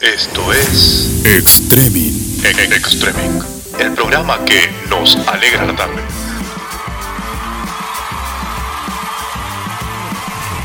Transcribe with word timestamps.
Esto 0.00 0.52
es 0.52 1.22
Extreming. 1.26 2.14
E- 2.44 2.74
Extreming, 2.74 3.40
el 3.78 3.92
programa 3.92 4.42
que 4.44 4.60
nos 4.88 5.16
alegra 5.28 5.66
la 5.66 5.76
tarde. 5.76 6.00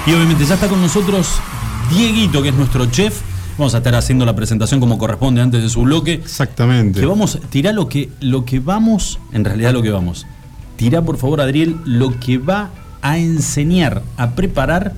Y 0.07 0.13
obviamente 0.13 0.45
ya 0.45 0.53
está 0.53 0.67
con 0.69 0.81
nosotros 0.81 1.39
Dieguito, 1.89 2.41
que 2.41 2.49
es 2.49 2.55
nuestro 2.55 2.85
chef. 2.87 3.19
Vamos 3.57 3.73
a 3.73 3.79
estar 3.79 3.95
haciendo 3.95 4.25
la 4.25 4.35
presentación 4.35 4.79
como 4.79 4.97
corresponde 4.97 5.41
antes 5.41 5.61
de 5.61 5.69
su 5.69 5.81
bloque. 5.81 6.13
Exactamente. 6.13 6.99
Que 6.99 7.05
vamos, 7.05 7.39
tirá 7.49 7.71
lo 7.73 7.87
que, 7.89 8.09
lo 8.21 8.45
que 8.45 8.59
vamos, 8.59 9.19
en 9.33 9.43
realidad 9.45 9.73
lo 9.73 9.81
que 9.81 9.91
vamos. 9.91 10.25
Tirá 10.77 11.01
por 11.01 11.17
favor, 11.17 11.41
Adriel, 11.41 11.77
lo 11.85 12.19
que 12.19 12.37
va 12.37 12.69
a 13.01 13.17
enseñar, 13.17 14.01
a 14.17 14.31
preparar, 14.31 14.93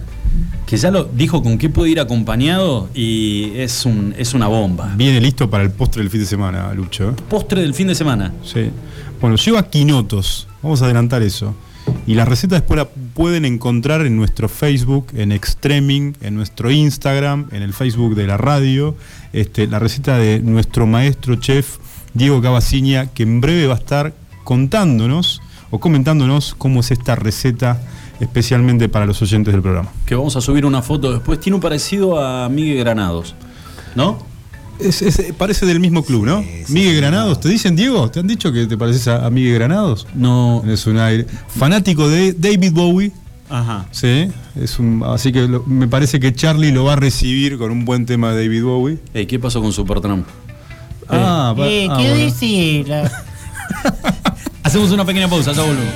que 0.68 0.76
ya 0.76 0.92
lo 0.92 1.06
dijo 1.06 1.42
con 1.42 1.58
qué 1.58 1.70
puede 1.70 1.92
ir 1.92 2.00
acompañado 2.00 2.90
y 2.94 3.54
es, 3.56 3.86
un, 3.86 4.14
es 4.18 4.34
una 4.34 4.48
bomba. 4.48 4.94
Viene 4.98 5.22
listo 5.22 5.50
para 5.50 5.64
el 5.64 5.72
postre 5.72 6.02
del 6.04 6.12
fin 6.12 6.20
de 6.20 6.26
semana, 6.26 6.74
Lucho. 6.74 7.12
¿eh? 7.12 7.14
Postre 7.30 7.62
del 7.62 7.74
fin 7.74 7.88
de 7.88 7.96
semana. 7.96 8.34
Sí. 8.44 8.70
Bueno, 9.22 9.38
lleva 9.38 9.64
quinotos. 9.70 10.48
Vamos 10.62 10.82
a 10.82 10.86
adelantar 10.86 11.24
eso. 11.24 11.56
Y 12.06 12.16
la 12.16 12.26
receta 12.26 12.56
después 12.56 12.78
la 12.78 12.86
pueden 12.86 13.46
encontrar 13.46 14.06
en 14.06 14.18
nuestro 14.18 14.50
Facebook, 14.50 15.08
en 15.16 15.32
Extreming, 15.32 16.18
en 16.20 16.36
nuestro 16.36 16.70
Instagram, 16.70 17.48
en 17.54 17.62
el 17.62 17.74
Facebook 17.74 18.16
de 18.16 18.28
la 18.28 18.36
radio. 18.36 18.94
Este, 19.32 19.68
la 19.68 19.80
receta 19.80 20.18
de 20.18 20.42
nuestro 20.42 20.86
maestro 20.86 21.38
chef 21.38 21.78
Diego 22.14 22.42
Cavaciña, 22.42 23.08
que 23.08 23.24
en 23.24 23.40
breve 23.40 23.68
va 23.68 23.76
a 23.76 23.78
estar 23.78 24.14
contándonos 24.44 25.42
o 25.72 25.80
comentándonos 25.80 26.56
cómo 26.58 26.82
es 26.82 26.92
esta 26.92 27.16
receta 27.16 27.80
especialmente 28.20 28.90
para 28.90 29.06
los 29.06 29.22
oyentes 29.22 29.54
del 29.54 29.62
programa. 29.62 29.90
Que 30.06 30.16
vamos 30.16 30.36
a 30.36 30.42
subir 30.42 30.66
una 30.66 30.82
foto 30.82 31.12
después. 31.12 31.40
Tiene 31.40 31.56
un 31.56 31.62
parecido 31.62 32.20
a 32.24 32.50
Miguel 32.50 32.78
Granados. 32.80 33.36
¿No? 33.96 34.26
Es, 34.80 35.02
es- 35.02 35.34
parece 35.38 35.66
del 35.66 35.80
mismo 35.80 36.04
club, 36.04 36.26
¿no? 36.26 36.44
Miguel 36.70 36.98
Granados, 36.98 37.40
¿te 37.40 37.50
dicen, 37.50 37.76
Diego? 37.76 38.12
¿Te 38.12 38.20
han 38.20 38.28
dicho 38.28 38.52
que 38.52 38.68
te 38.68 38.78
pareces 38.78 39.08
a, 39.08 39.26
a 39.26 39.30
Miguel 39.32 39.56
Granados? 39.56 40.06
No. 40.14 40.64
Es 40.68 40.86
un 40.86 41.00
aire. 41.00 41.26
Fanático 41.48 42.08
de 42.08 42.34
David 42.34 42.74
Bowie. 42.74 43.12
Ajá. 43.50 43.86
Sí, 43.92 44.28
es 44.62 44.78
un, 44.78 45.02
así 45.06 45.32
que 45.32 45.48
lo- 45.48 45.64
me 45.66 45.88
parece 45.88 46.20
que 46.20 46.34
Charlie 46.34 46.72
lo 46.72 46.84
va 46.84 46.94
a 46.94 46.96
recibir 46.98 47.58
con 47.58 47.72
un 47.72 47.86
buen 47.86 48.06
tema 48.06 48.34
de 48.34 48.44
David 48.46 48.64
Bowie. 48.64 48.98
Ey, 49.14 49.26
¿Qué 49.26 49.40
pasó 49.40 49.62
con 49.62 49.72
Supertramp? 49.74 50.28
Ah, 51.10 51.56
va- 51.58 51.68
Eh, 51.68 51.88
ah, 51.90 51.98
¿Qué 51.98 52.10
bueno. 52.12 53.10
Hacemos 54.64 54.92
una 54.92 55.06
pequeña 55.06 55.30
pausa, 55.30 55.54
ya 55.54 55.62
volvemos. 55.64 55.94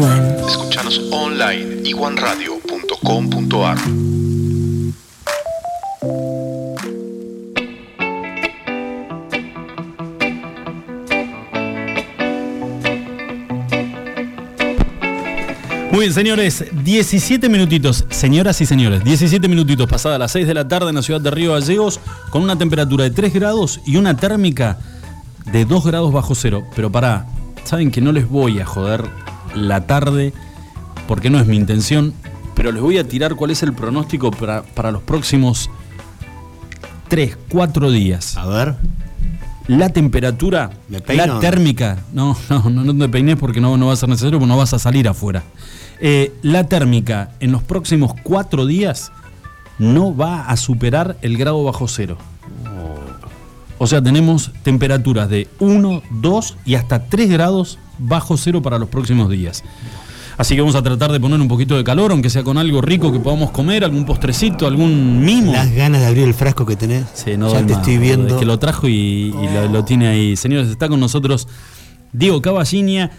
Iguan. 0.00 0.36
Escuchanos 0.48 0.98
online 1.10 1.82
iguanradio.com.ar. 1.84 3.78
Muy 15.90 16.00
bien, 16.00 16.14
señores, 16.14 16.64
17 16.82 17.50
minutitos, 17.50 18.06
señoras 18.08 18.58
y 18.62 18.66
señores, 18.66 19.04
17 19.04 19.48
minutitos 19.48 19.86
pasadas 19.86 20.18
las 20.18 20.32
6 20.32 20.46
de 20.46 20.54
la 20.54 20.66
tarde 20.66 20.88
en 20.88 20.94
la 20.94 21.02
ciudad 21.02 21.20
de 21.20 21.30
Río 21.30 21.52
Gallegos, 21.52 22.00
con 22.30 22.42
una 22.42 22.56
temperatura 22.56 23.04
de 23.04 23.10
3 23.10 23.34
grados 23.34 23.82
y 23.84 23.96
una 23.96 24.16
térmica 24.16 24.78
de 25.52 25.66
2 25.66 25.84
grados 25.84 26.10
bajo 26.10 26.34
cero. 26.34 26.64
Pero 26.74 26.90
pará, 26.90 27.26
saben 27.64 27.90
que 27.90 28.00
no 28.00 28.12
les 28.12 28.26
voy 28.26 28.60
a 28.60 28.64
joder 28.64 29.29
la 29.54 29.86
tarde, 29.86 30.32
porque 31.06 31.30
no 31.30 31.38
es 31.38 31.46
mi 31.46 31.56
intención, 31.56 32.14
pero 32.54 32.72
les 32.72 32.82
voy 32.82 32.98
a 32.98 33.06
tirar 33.06 33.36
cuál 33.36 33.50
es 33.50 33.62
el 33.62 33.72
pronóstico 33.72 34.30
para, 34.30 34.62
para 34.62 34.90
los 34.92 35.02
próximos 35.02 35.70
3, 37.08 37.36
4 37.48 37.90
días. 37.90 38.36
A 38.36 38.46
ver. 38.46 38.76
La 39.66 39.90
temperatura, 39.90 40.70
¿Me 40.88 41.00
peino? 41.00 41.26
la 41.26 41.40
térmica, 41.40 41.98
no, 42.12 42.36
no, 42.48 42.70
no, 42.70 42.84
no 42.84 42.96
te 42.96 43.08
peines 43.08 43.36
porque 43.36 43.60
no, 43.60 43.76
no 43.76 43.86
va 43.86 43.92
a 43.92 43.96
ser 43.96 44.08
necesario, 44.08 44.38
porque 44.38 44.48
no 44.48 44.56
vas 44.56 44.74
a 44.74 44.78
salir 44.78 45.06
afuera. 45.06 45.44
Eh, 46.00 46.32
la 46.42 46.64
térmica 46.66 47.30
en 47.40 47.52
los 47.52 47.62
próximos 47.62 48.14
cuatro 48.22 48.66
días 48.66 49.12
no 49.78 50.16
va 50.16 50.46
a 50.46 50.56
superar 50.56 51.16
el 51.22 51.36
grado 51.36 51.62
bajo 51.62 51.88
cero. 51.88 52.18
O 53.78 53.86
sea, 53.86 54.02
tenemos 54.02 54.50
temperaturas 54.62 55.30
de 55.30 55.48
1, 55.58 56.02
2 56.10 56.56
y 56.66 56.74
hasta 56.74 57.04
3 57.04 57.30
grados 57.30 57.78
bajo 58.00 58.36
cero 58.36 58.62
para 58.62 58.78
los 58.78 58.88
próximos 58.88 59.30
días. 59.30 59.62
Así 60.36 60.54
que 60.54 60.62
vamos 60.62 60.74
a 60.74 60.82
tratar 60.82 61.12
de 61.12 61.20
poner 61.20 61.38
un 61.38 61.48
poquito 61.48 61.76
de 61.76 61.84
calor, 61.84 62.12
aunque 62.12 62.30
sea 62.30 62.42
con 62.42 62.56
algo 62.56 62.80
rico 62.80 63.12
que 63.12 63.20
podamos 63.20 63.50
comer, 63.50 63.84
algún 63.84 64.06
postrecito, 64.06 64.66
algún 64.66 65.22
mimo. 65.22 65.52
Las 65.52 65.70
ganas 65.70 66.00
de 66.00 66.06
abrir 66.06 66.24
el 66.24 66.32
frasco 66.32 66.64
que 66.64 66.76
tenés. 66.76 67.04
Sí, 67.12 67.36
no 67.36 67.52
ya 67.52 67.58
te 67.58 67.74
más, 67.74 67.80
estoy 67.80 67.98
viendo. 67.98 68.28
Es 68.28 68.40
que 68.40 68.46
lo 68.46 68.58
trajo 68.58 68.88
y, 68.88 69.34
y 69.38 69.48
lo, 69.54 69.68
lo 69.68 69.84
tiene 69.84 70.08
ahí. 70.08 70.36
Señores, 70.36 70.68
está 70.68 70.88
con 70.88 70.98
nosotros 70.98 71.46
Diego 72.12 72.40
Caballinia, 72.40 73.10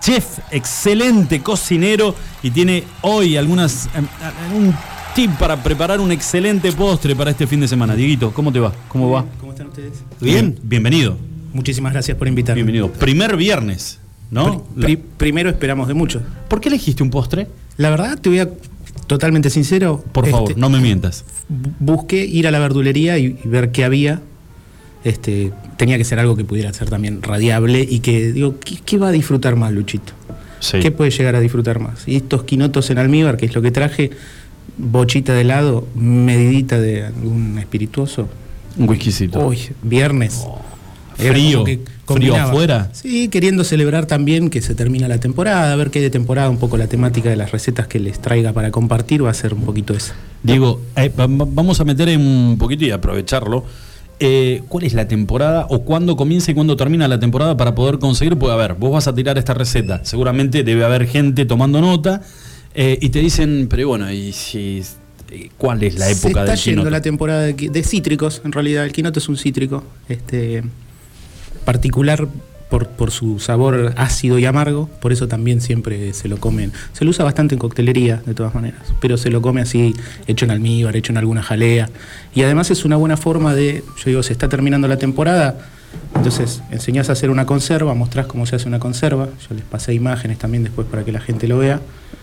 chef, 0.00 0.40
excelente 0.50 1.40
cocinero 1.40 2.14
y 2.42 2.50
tiene 2.50 2.84
hoy 3.02 3.36
algunas 3.36 3.88
em, 3.94 4.06
un 4.54 4.74
tip 5.14 5.30
para 5.38 5.62
preparar 5.62 6.00
un 6.00 6.12
excelente 6.12 6.72
postre 6.72 7.16
para 7.16 7.30
este 7.30 7.46
fin 7.46 7.60
de 7.60 7.68
semana. 7.68 7.94
Dieguito, 7.94 8.32
¿cómo 8.32 8.52
te 8.52 8.60
va? 8.60 8.72
¿Cómo 8.88 9.10
va? 9.10 9.24
¿Cómo 9.40 9.52
están 9.52 9.68
ustedes? 9.68 10.02
Bien, 10.20 10.58
bienvenido. 10.62 11.16
Muchísimas 11.52 11.92
gracias 11.92 12.18
por 12.18 12.28
invitarme. 12.28 12.56
Bienvenido. 12.56 12.90
Primer 12.90 13.36
viernes, 13.36 14.00
¿no? 14.34 14.64
Pri- 14.78 14.96
primero 14.96 15.48
esperamos 15.48 15.88
de 15.88 15.94
mucho. 15.94 16.20
¿Por 16.48 16.60
qué 16.60 16.68
elegiste 16.68 17.02
un 17.02 17.10
postre? 17.10 17.46
La 17.76 17.88
verdad, 17.90 18.18
te 18.20 18.28
voy 18.28 18.40
a 18.40 18.48
totalmente 19.06 19.48
sincero. 19.50 20.04
Por 20.12 20.28
favor, 20.28 20.50
este, 20.50 20.60
no 20.60 20.68
me 20.70 20.80
mientas. 20.80 21.24
bu- 21.50 21.72
Busqué 21.78 22.24
ir 22.26 22.46
a 22.46 22.50
la 22.50 22.58
verdulería 22.58 23.16
y, 23.18 23.38
y 23.42 23.48
ver 23.48 23.70
qué 23.72 23.84
había. 23.84 24.20
Este, 25.04 25.52
tenía 25.76 25.98
que 25.98 26.04
ser 26.04 26.18
algo 26.18 26.34
que 26.36 26.44
pudiera 26.44 26.72
ser 26.72 26.88
también 26.88 27.22
radiable 27.22 27.86
y 27.88 28.00
que, 28.00 28.32
digo, 28.32 28.58
¿qué, 28.58 28.76
qué 28.84 28.96
va 28.98 29.08
a 29.08 29.12
disfrutar 29.12 29.54
más, 29.56 29.72
Luchito? 29.72 30.12
Sí. 30.60 30.78
¿Qué 30.80 30.90
puede 30.90 31.10
llegar 31.10 31.36
a 31.36 31.40
disfrutar 31.40 31.78
más? 31.78 32.08
Y 32.08 32.16
estos 32.16 32.44
quinotos 32.44 32.88
en 32.90 32.98
almíbar, 32.98 33.36
que 33.36 33.44
es 33.46 33.54
lo 33.54 33.60
que 33.60 33.70
traje, 33.70 34.10
bochita 34.78 35.34
de 35.34 35.42
helado, 35.42 35.86
medidita 35.94 36.80
de 36.80 37.04
algún 37.04 37.58
espirituoso. 37.58 38.28
Un 38.78 38.88
whiskycito. 38.88 39.46
Uy, 39.46 39.58
viernes. 39.82 40.42
Era 41.18 41.32
Frío, 41.34 41.58
como 41.64 41.78
frío 42.06 42.36
afuera. 42.36 42.90
Sí, 42.92 43.28
queriendo 43.28 43.64
celebrar 43.64 44.06
también 44.06 44.50
que 44.50 44.60
se 44.62 44.74
termina 44.74 45.08
la 45.08 45.18
temporada, 45.18 45.72
a 45.72 45.76
ver 45.76 45.90
qué 45.90 46.00
de 46.00 46.10
temporada, 46.10 46.50
un 46.50 46.58
poco 46.58 46.76
la 46.76 46.86
temática 46.86 47.30
de 47.30 47.36
las 47.36 47.52
recetas 47.52 47.86
que 47.88 47.98
les 47.98 48.20
traiga 48.20 48.52
para 48.52 48.70
compartir 48.70 49.24
va 49.24 49.30
a 49.30 49.34
ser 49.34 49.54
un 49.54 49.62
poquito 49.62 49.94
esa. 49.94 50.14
Diego, 50.42 50.80
eh, 50.96 51.10
va- 51.18 51.26
va- 51.26 51.46
vamos 51.50 51.80
a 51.80 51.84
meter 51.84 52.08
en 52.10 52.20
un 52.20 52.58
poquito 52.58 52.84
y 52.84 52.90
aprovecharlo. 52.90 53.64
Eh, 54.20 54.62
¿Cuál 54.68 54.84
es 54.84 54.94
la 54.94 55.08
temporada 55.08 55.66
o 55.70 55.82
cuándo 55.82 56.14
comienza 56.16 56.50
y 56.52 56.54
cuándo 56.54 56.76
termina 56.76 57.08
la 57.08 57.18
temporada 57.18 57.56
para 57.56 57.74
poder 57.74 57.98
conseguir? 57.98 58.36
Pues 58.36 58.52
a 58.52 58.56
ver, 58.56 58.74
vos 58.74 58.92
vas 58.92 59.08
a 59.08 59.14
tirar 59.14 59.36
esta 59.38 59.54
receta. 59.54 60.04
Seguramente 60.04 60.62
debe 60.62 60.84
haber 60.84 61.06
gente 61.08 61.44
tomando 61.46 61.80
nota 61.80 62.22
eh, 62.74 62.96
y 63.00 63.08
te 63.08 63.18
dicen, 63.18 63.66
pero 63.68 63.88
bueno, 63.88 64.10
¿y 64.12 64.32
si, 64.32 64.82
cuál 65.58 65.82
es 65.82 65.98
la 65.98 66.06
se 66.06 66.12
época 66.12 66.28
está 66.42 66.44
del 66.52 66.56
yendo 66.60 66.80
quinoto? 66.82 66.90
la 66.90 67.00
temporada 67.02 67.40
de, 67.42 67.54
de 67.54 67.82
cítricos, 67.82 68.40
en 68.44 68.52
realidad. 68.52 68.84
El 68.84 68.92
quinoto 68.92 69.18
es 69.18 69.28
un 69.28 69.36
cítrico, 69.36 69.82
este, 70.08 70.62
particular 71.64 72.28
por, 72.70 72.88
por 72.88 73.10
su 73.10 73.38
sabor 73.38 73.92
ácido 73.96 74.38
y 74.38 74.46
amargo, 74.46 74.88
por 75.00 75.12
eso 75.12 75.28
también 75.28 75.60
siempre 75.60 76.12
se 76.12 76.28
lo 76.28 76.38
comen. 76.38 76.72
Se 76.92 77.04
lo 77.04 77.10
usa 77.10 77.24
bastante 77.24 77.54
en 77.54 77.58
coctelería, 77.58 78.22
de 78.26 78.34
todas 78.34 78.54
maneras, 78.54 78.80
pero 79.00 79.16
se 79.16 79.30
lo 79.30 79.42
come 79.42 79.60
así, 79.60 79.94
hecho 80.26 80.44
en 80.44 80.50
almíbar, 80.50 80.96
hecho 80.96 81.12
en 81.12 81.18
alguna 81.18 81.42
jalea. 81.42 81.88
Y 82.34 82.42
además 82.42 82.70
es 82.70 82.84
una 82.84 82.96
buena 82.96 83.16
forma 83.16 83.54
de, 83.54 83.84
yo 83.98 84.04
digo, 84.06 84.22
se 84.22 84.32
está 84.32 84.48
terminando 84.48 84.88
la 84.88 84.96
temporada, 84.96 85.58
entonces 86.16 86.62
enseñás 86.72 87.10
a 87.10 87.12
hacer 87.12 87.30
una 87.30 87.46
conserva, 87.46 87.94
mostrás 87.94 88.26
cómo 88.26 88.46
se 88.46 88.56
hace 88.56 88.66
una 88.66 88.80
conserva, 88.80 89.28
yo 89.48 89.54
les 89.54 89.64
pasé 89.64 89.94
imágenes 89.94 90.38
también 90.38 90.64
después 90.64 90.88
para 90.88 91.04
que 91.04 91.12
la 91.12 91.20
gente 91.20 91.46
lo 91.46 91.58
vea. 91.58 91.80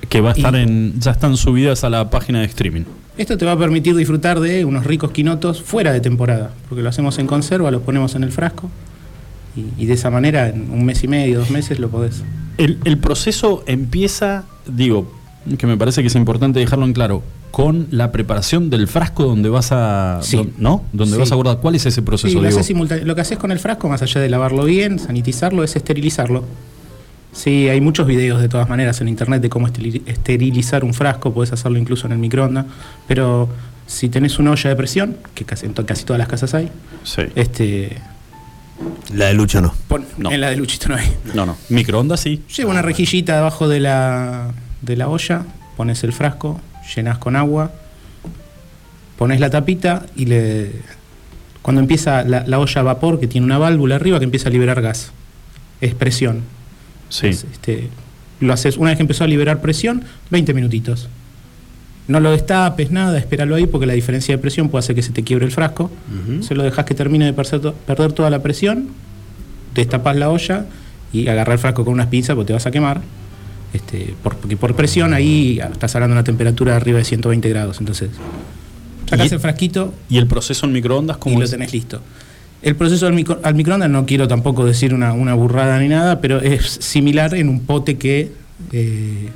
Que 0.10 0.20
va 0.20 0.32
a 0.32 0.34
estar 0.34 0.56
Y- 0.56 0.60
en. 0.64 1.00
ya 1.00 1.12
están 1.12 1.38
subidas 1.38 1.84
a 1.86 1.90
la 1.90 2.10
página 2.10 2.40
de 2.40 2.46
streaming. 2.48 2.84
Esto 3.18 3.38
te 3.38 3.46
va 3.46 3.54
a 3.54 3.58
permitir 3.58 3.96
disfrutar 3.96 4.40
de 4.42 4.66
unos 4.66 4.86
ricos 4.86 5.12
quinotos 5.12 5.62
fuera 5.62 5.94
de 5.94 6.02
temporada, 6.02 6.52
porque 6.68 6.82
lo 6.82 6.90
hacemos 6.90 7.20
en 7.20 7.28
conserva, 7.28 7.72
los 7.72 7.84
ponemos 7.84 8.16
en 8.16 8.24
el 8.24 8.32
frasco 8.32 8.70
y, 9.56 9.84
y 9.84 9.86
de 9.86 9.94
esa 9.94 10.10
manera 10.10 10.50
en 10.50 10.70
un 10.72 10.86
mes 10.86 11.04
y 11.04 11.08
medio, 11.08 11.40
dos 11.40 11.52
meses 11.52 11.80
lo 11.80 11.90
podés. 11.90 12.24
El, 12.58 12.78
el 12.86 12.98
proceso 12.98 13.64
empieza, 13.66 14.44
digo, 14.68 15.12
que 15.58 15.68
me 15.68 15.78
parece 15.78 16.02
que 16.02 16.08
es 16.08 16.16
importante 16.16 16.60
dejarlo 16.60 16.86
en 16.86 16.94
claro, 16.94 17.24
con 17.50 17.88
la 17.92 18.12
preparación 18.12 18.70
del 18.70 18.88
frasco 18.88 19.24
donde 19.26 19.50
vas 19.50 19.72
a. 19.72 20.20
Sí. 20.22 20.38
don- 20.38 20.52
¿No? 20.58 20.84
Donde 20.94 21.16
Sí. 21.16 21.20
vas 21.20 21.32
a 21.32 21.36
guardar. 21.36 21.58
¿Cuál 21.60 21.76
es 21.76 21.86
ese 21.86 22.02
proceso, 22.02 22.28
Sí, 22.30 22.34
lo, 22.36 22.48
haces 22.48 23.04
lo 23.06 23.16
que 23.16 23.22
haces 23.22 23.38
con 23.38 23.52
el 23.52 23.60
frasco, 23.60 23.90
más 23.90 24.02
allá 24.02 24.22
de 24.22 24.30
lavarlo 24.30 24.64
bien, 24.66 25.00
sanitizarlo, 25.00 25.64
es 25.64 25.76
esterilizarlo. 25.76 26.44
Sí, 27.34 27.70
hay 27.70 27.80
muchos 27.82 28.06
videos 28.08 28.42
de 28.42 28.50
todas 28.50 28.68
maneras 28.70 29.00
en 29.02 29.08
internet 29.08 29.42
de 29.42 29.50
cómo 29.50 29.68
esteri- 29.68 30.02
esterilizar 30.06 30.84
un 30.84 30.94
frasco, 30.94 31.34
puedes 31.34 31.52
hacerlo 31.54 31.78
incluso 31.80 32.06
en 32.08 32.14
el 32.14 32.20
microondas, 32.20 32.66
pero 33.08 33.48
si 33.88 34.10
tenés 34.10 34.38
una 34.38 34.52
olla 34.52 34.70
de 34.70 34.76
presión, 34.76 35.16
que 35.34 35.46
casi, 35.46 35.66
en 35.66 35.74
casi 35.74 36.04
todas 36.06 36.20
las 36.20 36.28
casas 36.28 36.54
hay, 36.54 36.70
este, 37.36 37.98
La 39.14 39.26
de 39.28 39.34
Lucha 39.34 39.62
no. 39.62 39.74
pon- 39.88 40.06
No. 40.18 40.32
en 40.32 40.42
la 40.42 40.50
de 40.50 40.56
Luchito 40.56 40.90
no 40.90 40.96
hay. 40.96 41.14
No, 41.34 41.46
no. 41.46 41.58
Microondas 41.70 42.20
sí. 42.22 42.44
Lleva 42.56 42.72
una 42.72 42.82
rejillita 42.82 43.36
debajo 43.36 43.68
de 43.68 43.80
la, 43.80 44.52
de 44.82 44.96
la 44.96 45.08
olla, 45.10 45.44
pones 45.78 46.04
el 46.04 46.14
frasco, 46.14 46.60
llenas 46.96 47.18
con 47.18 47.36
agua, 47.36 47.72
pones 49.18 49.40
la 49.40 49.50
tapita 49.50 50.06
y 50.16 50.26
le. 50.26 50.72
Cuando 51.62 51.80
empieza 51.82 52.24
la, 52.24 52.44
la 52.48 52.60
olla 52.60 52.82
a 52.82 52.84
vapor, 52.84 53.20
que 53.20 53.28
tiene 53.28 53.46
una 53.46 53.58
válvula 53.60 53.96
arriba 53.96 54.18
que 54.18 54.26
empieza 54.26 54.50
a 54.50 54.52
liberar 54.52 54.82
gas, 54.82 55.12
es 55.80 55.94
presión. 55.94 56.42
Sí. 57.10 57.28
Es, 57.28 57.44
este, 57.52 57.90
lo 58.40 58.52
haces, 58.54 58.78
una 58.78 58.90
vez 58.90 58.98
que 58.98 59.04
empezó 59.04 59.24
a 59.26 59.28
liberar 59.28 59.62
presión, 59.62 60.04
20 60.32 60.54
minutitos. 60.56 61.08
No 62.12 62.20
lo 62.20 62.32
destapes, 62.32 62.92
nada, 62.92 63.18
espéralo 63.18 63.56
ahí 63.56 63.66
porque 63.68 63.86
la 63.88 63.94
diferencia 63.94 64.36
de 64.36 64.38
presión 64.42 64.70
puede 64.70 64.82
hacer 64.82 64.96
que 64.96 65.02
se 65.02 65.12
te 65.12 65.24
quiebre 65.24 65.46
el 65.46 65.52
frasco. 65.52 65.90
Se 66.42 66.54
lo 66.56 66.64
dejas 66.64 66.86
que 66.86 66.94
termine 66.94 67.26
de 67.26 67.34
perder, 67.34 67.60
to- 67.62 67.74
perder 67.74 68.12
toda 68.14 68.30
la 68.30 68.42
presión, 68.44 68.88
destapas 69.74 70.16
la 70.18 70.30
olla 70.30 70.66
y 71.14 71.28
agarrar 71.28 71.54
el 71.54 71.60
frasco 71.60 71.84
con 71.86 71.94
unas 71.94 72.08
pinzas 72.08 72.36
porque 72.36 72.48
te 72.48 72.54
vas 72.54 72.66
a 72.66 72.72
quemar. 72.72 73.02
Este, 73.74 74.14
por- 74.22 74.36
porque 74.36 74.58
por 74.58 74.76
presión 74.76 75.14
ahí 75.14 75.60
estás 75.72 75.96
hablando 75.96 76.14
de 76.16 76.20
una 76.20 76.24
temperatura 76.26 76.76
arriba 76.76 76.98
de 76.98 77.06
120 77.06 77.48
grados. 77.50 77.80
Entonces, 77.80 78.10
sacás 79.10 79.32
Y- 79.32 79.34
el 79.36 79.40
frasquito 79.40 79.94
¿Y 80.10 80.18
el 80.18 80.28
proceso 80.28 80.66
en 80.66 80.74
microondas 80.74 81.16
y 81.18 81.20
cómo 81.22 81.40
lo 81.40 81.46
es? 81.46 81.52
tenés 81.52 81.72
listo. 81.72 82.02
El 82.62 82.76
proceso 82.76 83.08
al, 83.08 83.14
micro- 83.14 83.40
al 83.44 83.56
microondas 83.56 83.90
no 83.90 84.06
quiero 84.06 84.28
tampoco 84.28 84.66
decir 84.66 84.94
una, 84.94 85.14
una 85.14 85.34
burrada 85.34 85.80
ni 85.80 85.88
nada, 85.88 86.20
pero 86.22 86.42
es 86.42 86.66
similar 86.82 87.34
en 87.36 87.48
un 87.50 87.62
pote 87.62 87.98
que 87.98 88.32
eh, 88.74 89.30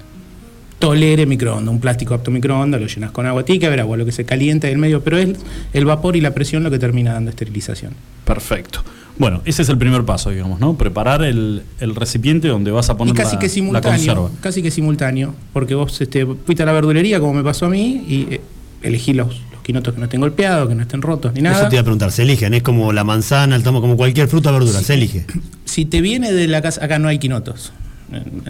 tolere 0.86 1.26
microondas, 1.26 1.74
un 1.74 1.80
plástico 1.80 2.14
apto 2.14 2.30
microondas, 2.30 2.80
lo 2.80 2.86
llenas 2.86 3.10
con 3.10 3.26
agua, 3.26 3.44
haber 3.44 3.80
agua, 3.80 3.98
lo 3.98 4.06
que 4.06 4.12
se 4.12 4.24
calienta 4.24 4.70
en 4.70 4.80
medio, 4.80 5.04
pero 5.04 5.18
es 5.18 5.30
el 5.74 5.84
vapor 5.84 6.16
y 6.16 6.22
la 6.22 6.36
presión 6.36 6.62
lo 6.62 6.70
que 6.70 6.78
termina 6.78 7.14
dando 7.14 7.32
esterilización. 7.32 7.94
Perfecto. 8.24 8.84
Bueno, 9.18 9.42
ese 9.46 9.64
es 9.64 9.70
el 9.70 9.80
primer 9.80 10.04
paso, 10.06 10.30
digamos, 10.30 10.60
¿no? 10.60 10.78
Preparar 10.78 11.24
el, 11.24 11.64
el 11.80 11.96
recipiente 11.96 12.50
donde 12.50 12.70
vas 12.70 12.92
a 12.92 12.94
Y 12.94 12.98
poner 12.98 13.16
casi 13.16 13.34
la, 13.36 13.40
que 13.40 13.48
la 13.48 13.54
simultáneo, 13.54 13.92
conserva. 13.92 14.30
casi 14.42 14.62
que 14.62 14.70
simultáneo, 14.70 15.34
porque 15.54 15.74
vos 15.74 16.00
este, 16.02 16.24
fuiste 16.28 16.62
a 16.62 16.68
la 16.68 16.74
verdulería 16.74 17.20
como 17.20 17.34
me 17.34 17.44
pasó 17.44 17.66
a 17.66 17.70
mí 17.70 18.06
y 18.08 18.28
eh, 18.36 18.42
elegí 18.84 19.14
los, 19.14 19.30
los 19.54 19.64
quinotos 19.64 19.92
que 19.96 20.00
no 20.00 20.06
estén 20.06 20.22
golpeados, 20.22 20.70
que 20.70 20.76
no 20.76 20.84
estén 20.84 21.02
rotos 21.02 21.34
ni 21.34 21.42
nada. 21.42 21.62
Eso 21.62 21.70
te 21.70 21.78
iba 21.78 21.82
a 21.82 21.84
preguntar, 21.86 22.12
se 22.12 22.22
eligen, 22.22 22.54
es 22.54 22.62
como 22.62 22.94
la 22.94 23.04
manzana, 23.04 23.56
el 23.56 23.64
tomo, 23.64 23.82
como 23.82 23.98
cualquier 23.98 24.28
fruta 24.28 24.52
o 24.52 24.54
verdura, 24.54 24.82
se 24.82 24.94
elige. 24.94 25.26
si 25.66 25.86
te 25.86 26.02
viene 26.02 26.32
de 26.32 26.48
la 26.48 26.62
casa, 26.62 26.86
acá 26.86 27.00
no 27.00 27.08
hay 27.08 27.18
quinotos. 27.18 27.72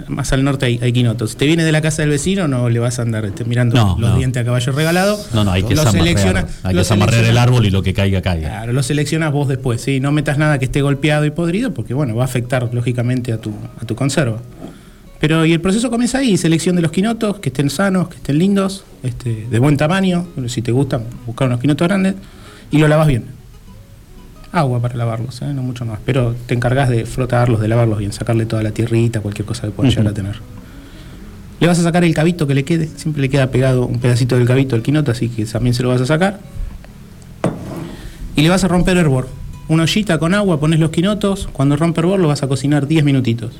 Más 0.10 0.34
al 0.34 0.44
norte 0.44 0.66
hay, 0.66 0.80
hay 0.81 0.92
quinotos. 0.92 1.31
Si 1.31 1.38
te 1.38 1.46
viene 1.46 1.63
de 1.63 1.72
la 1.72 1.81
casa 1.81 2.02
del 2.02 2.12
vecino, 2.12 2.48
no 2.48 2.69
le 2.69 2.80
vas 2.80 3.00
a 3.00 3.04
andar 3.04 3.25
este, 3.25 3.46
mirando 3.46 3.75
No, 3.75 3.98
los 3.98 4.12
no. 4.12 4.18
dientes 4.18 4.42
a 4.42 4.46
caballo 4.46 4.72
regalado. 4.74 5.18
No, 5.34 5.44
no, 5.44 5.52
hay 5.52 5.63
que 5.63 5.75
desamarrear 5.75 7.24
el 7.24 7.38
árbol 7.38 7.66
y 7.66 7.69
lo 7.69 7.81
que 7.81 7.94
caiga, 7.94 8.22
caiga. 8.22 8.50
Claro, 8.50 8.74
lo 8.74 8.84
seleccionas 8.84 9.31
vos 9.31 9.48
después, 9.48 9.81
¿sí? 9.81 10.00
No 10.00 10.12
metas 10.12 10.38
nada 10.38 10.60
que 10.60 10.66
esté 10.66 10.81
golpeado 10.81 11.25
y 11.25 11.31
podrido, 11.31 11.74
porque 11.74 11.94
bueno, 11.94 12.16
va 12.16 12.24
a 12.24 12.25
afectar 12.25 12.69
lógicamente 12.74 13.31
a 13.31 13.38
tu, 13.38 13.54
a 13.81 13.86
tu 13.86 13.96
conserva. 13.96 14.40
Pero 15.19 15.46
y 15.46 15.54
el 15.54 15.62
proceso 15.62 15.90
comienza 15.90 16.18
ahí, 16.18 16.38
selección 16.38 16.75
de 16.75 16.81
los 16.81 16.92
quinotos, 16.92 17.40
que 17.40 17.50
estén 17.50 17.69
sanos, 17.69 18.10
que 18.10 18.18
estén 18.18 18.38
lindos, 18.38 18.84
este, 19.02 19.48
de 19.50 19.60
buen 19.60 19.78
tamaño, 19.78 20.28
si 20.48 20.62
te 20.62 20.72
gustan, 20.72 21.04
buscar 21.25 21.48
unos 21.48 21.62
quinotos 21.62 21.88
grandes, 21.88 22.16
y 22.69 22.78
lo 22.78 22.88
lavas 22.88 23.07
bien. 23.07 23.24
Agua 24.56 24.80
para 24.80 24.96
lavarlos, 24.96 25.42
¿eh? 25.42 25.54
no 25.54 25.62
mucho 25.62 25.86
más. 25.86 26.00
Pero 26.06 26.34
te 26.46 26.54
encargas 26.54 26.88
de 26.88 27.06
frotarlos, 27.06 27.60
de 27.60 27.68
lavarlos 27.68 28.00
bien, 28.00 28.13
sacarle 28.13 28.46
toda 28.46 28.63
la 28.63 28.72
tierrita, 28.72 29.19
cualquier 29.19 29.46
cosa 29.46 29.63
que 29.63 29.72
puedan 29.72 29.92
llegar 29.92 30.07
a 30.07 30.13
tener. 30.13 30.36
Le 31.60 31.68
vas 31.68 31.78
a 31.78 31.84
sacar 31.84 32.06
el 32.06 32.13
cabito 32.13 32.48
que 32.48 32.56
le 32.56 32.63
quede, 32.63 32.88
siempre 32.96 33.22
le 33.22 33.30
queda 33.30 33.52
pegado 33.52 33.86
un 33.86 34.00
pedacito 34.00 34.38
del 34.38 34.48
cabito 34.48 34.78
al 34.78 34.81
quinoto, 34.81 35.12
así 35.12 35.28
que 35.28 35.46
también 35.46 35.74
se 35.74 35.84
lo 35.84 35.90
vas 35.90 36.00
a 36.00 36.06
sacar 36.06 36.40
y 38.36 38.42
le 38.44 38.50
vas 38.50 38.63
a 38.63 38.69
romper 38.69 38.96
hervor. 38.96 39.28
Una 39.68 39.84
ollita 39.84 40.18
con 40.19 40.34
agua, 40.34 40.57
pones 40.57 40.80
los 40.80 40.92
quinotos, 40.92 41.50
cuando 41.52 41.75
rompe 41.75 42.00
hervor 42.00 42.22
lo 42.22 42.30
vas 42.30 42.42
a 42.42 42.48
cocinar 42.48 42.88
10 42.88 43.04
minutitos. 43.04 43.54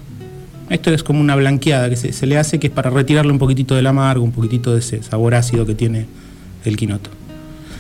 Esto 0.70 0.92
es 0.92 1.04
como 1.04 1.20
una 1.20 1.36
blanqueada 1.36 1.90
que 1.90 1.98
se, 1.98 2.14
se 2.14 2.26
le 2.26 2.38
hace, 2.38 2.58
que 2.58 2.68
es 2.68 2.74
para 2.74 2.90
retirarle 2.90 3.34
un 3.34 3.40
poquitito 3.40 3.76
del 3.76 3.88
amargo, 3.88 4.24
un 4.24 4.32
poquitito 4.32 4.72
de 4.72 4.80
ese 4.80 5.04
sabor 5.04 5.36
ácido 5.36 5.66
que 5.66 5.76
tiene 5.76 6.06
el 6.64 6.78
quinoto. 6.78 7.10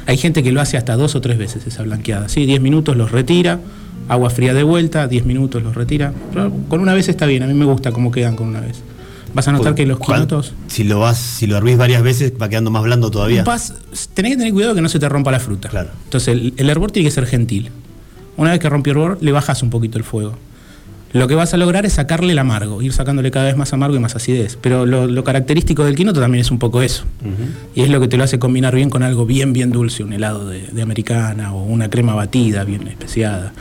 Hay 0.07 0.17
gente 0.17 0.43
que 0.43 0.51
lo 0.51 0.61
hace 0.61 0.77
hasta 0.77 0.95
dos 0.95 1.15
o 1.15 1.21
tres 1.21 1.37
veces 1.37 1.65
esa 1.67 1.83
blanqueada. 1.83 2.29
¿sí? 2.29 2.45
10 2.45 2.61
minutos 2.61 2.95
los 2.95 3.11
retira, 3.11 3.59
agua 4.07 4.29
fría 4.29 4.53
de 4.53 4.63
vuelta, 4.63 5.07
10 5.07 5.25
minutos 5.25 5.63
los 5.63 5.75
retira. 5.75 6.13
Pero 6.33 6.51
con 6.69 6.79
una 6.79 6.93
vez 6.93 7.07
está 7.09 7.25
bien, 7.25 7.43
a 7.43 7.47
mí 7.47 7.53
me 7.53 7.65
gusta 7.65 7.91
cómo 7.91 8.11
quedan 8.11 8.35
con 8.35 8.47
una 8.49 8.61
vez. 8.61 8.77
Vas 9.33 9.47
a 9.49 9.51
notar 9.51 9.75
que 9.75 9.85
los 9.85 9.97
¿Cuán- 9.99 10.19
quinotos... 10.19 10.53
Si 10.67 10.83
lo 10.85 10.99
vas, 10.99 11.17
si 11.17 11.45
lo 11.47 11.57
hervís 11.57 11.77
varias 11.77 12.03
veces, 12.03 12.33
va 12.41 12.47
quedando 12.47 12.71
más 12.71 12.83
blando 12.83 13.11
todavía. 13.11 13.43
Vas- 13.43 13.73
tenés 14.13 14.31
que 14.33 14.37
tener 14.37 14.53
cuidado 14.53 14.75
que 14.75 14.81
no 14.81 14.87
se 14.89 14.99
te 14.99 15.09
rompa 15.09 15.31
la 15.31 15.39
fruta. 15.41 15.67
Claro. 15.69 15.89
Entonces 16.05 16.29
el, 16.29 16.53
el 16.55 16.69
hervor 16.69 16.91
tiene 16.91 17.09
que 17.09 17.11
ser 17.13 17.25
gentil. 17.25 17.69
Una 18.37 18.51
vez 18.51 18.59
que 18.59 18.69
rompió 18.69 18.91
el 18.93 18.97
hervor, 18.99 19.17
le 19.21 19.31
bajas 19.33 19.61
un 19.63 19.69
poquito 19.69 19.97
el 19.97 20.03
fuego. 20.03 20.37
Lo 21.15 21.29
que 21.29 21.35
vas 21.35 21.53
a 21.53 21.57
lograr 21.57 21.85
es 21.85 21.93
sacarle 21.93 22.33
el 22.33 22.39
amargo, 22.39 22.81
ir 22.81 22.91
sacándole 22.91 23.31
cada 23.31 23.45
vez 23.45 23.55
más 23.55 23.71
amargo 23.71 23.95
y 23.95 23.99
más 23.99 24.17
acidez. 24.17 24.57
Pero 24.59 24.85
lo, 24.85 25.07
lo 25.07 25.23
característico 25.23 25.85
del 25.85 25.95
quinoto 25.95 26.19
también 26.19 26.41
es 26.41 26.51
un 26.51 26.59
poco 26.59 26.81
eso. 26.81 27.05
Y 27.73 27.83
es 27.83 27.89
lo 27.89 28.01
que 28.01 28.09
te 28.09 28.17
lo 28.17 28.25
hace 28.25 28.37
combinar 28.37 28.75
bien 28.75 28.89
con 28.89 29.01
algo 29.01 29.25
bien, 29.25 29.53
bien 29.53 29.71
dulce, 29.71 30.03
un 30.03 30.11
helado 30.11 30.45
de, 30.45 30.67
de 30.67 30.81
americana 30.81 31.53
o 31.53 31.63
una 31.63 31.89
crema 31.89 32.15
batida 32.15 32.65
bien 32.65 32.85
especiada. 32.89 33.53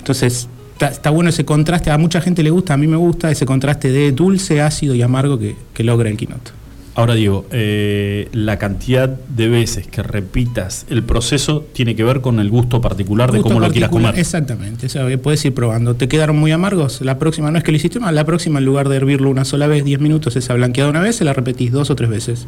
Entonces, 0.00 0.50
está, 0.74 0.88
está 0.88 1.08
bueno 1.08 1.30
ese 1.30 1.46
contraste, 1.46 1.90
a 1.90 1.96
mucha 1.96 2.20
gente 2.20 2.42
le 2.42 2.50
gusta, 2.50 2.74
a 2.74 2.76
mí 2.76 2.86
me 2.86 2.98
gusta 2.98 3.30
ese 3.30 3.46
contraste 3.46 3.90
de 3.90 4.12
dulce, 4.12 4.60
ácido 4.60 4.94
y 4.94 5.00
amargo 5.00 5.38
que, 5.38 5.56
que 5.72 5.82
logra 5.82 6.10
el 6.10 6.18
quinoto. 6.18 6.50
Ahora 6.96 7.12
digo, 7.12 7.44
eh, 7.52 8.30
la 8.32 8.58
cantidad 8.58 9.06
de 9.06 9.48
veces 9.50 9.86
que 9.86 10.02
repitas 10.02 10.86
el 10.88 11.02
proceso 11.02 11.66
tiene 11.74 11.94
que 11.94 12.02
ver 12.02 12.22
con 12.22 12.40
el 12.40 12.48
gusto 12.48 12.80
particular 12.80 13.32
de 13.32 13.42
cómo 13.42 13.60
lo 13.60 13.70
quieras 13.70 13.90
particular, 13.90 14.12
comer. 14.12 14.18
Exactamente, 14.18 14.86
o 14.86 14.88
sea, 14.88 15.06
que 15.06 15.18
puedes 15.18 15.44
ir 15.44 15.52
probando. 15.52 15.94
¿Te 15.94 16.08
quedaron 16.08 16.38
muy 16.38 16.52
amargos? 16.52 17.02
La 17.02 17.18
próxima 17.18 17.50
no 17.50 17.58
es 17.58 17.64
que 17.64 17.70
lo 17.70 17.76
hiciste 17.76 18.00
mal, 18.00 18.14
la 18.14 18.24
próxima 18.24 18.60
en 18.60 18.64
lugar 18.64 18.88
de 18.88 18.96
hervirlo 18.96 19.28
una 19.28 19.44
sola 19.44 19.66
vez, 19.66 19.84
10 19.84 20.00
minutos, 20.00 20.36
esa 20.36 20.54
blanqueada 20.54 20.88
una 20.88 21.00
vez, 21.00 21.16
se 21.16 21.24
la 21.24 21.34
repetís 21.34 21.70
dos 21.70 21.90
o 21.90 21.96
tres 21.96 22.08
veces. 22.08 22.46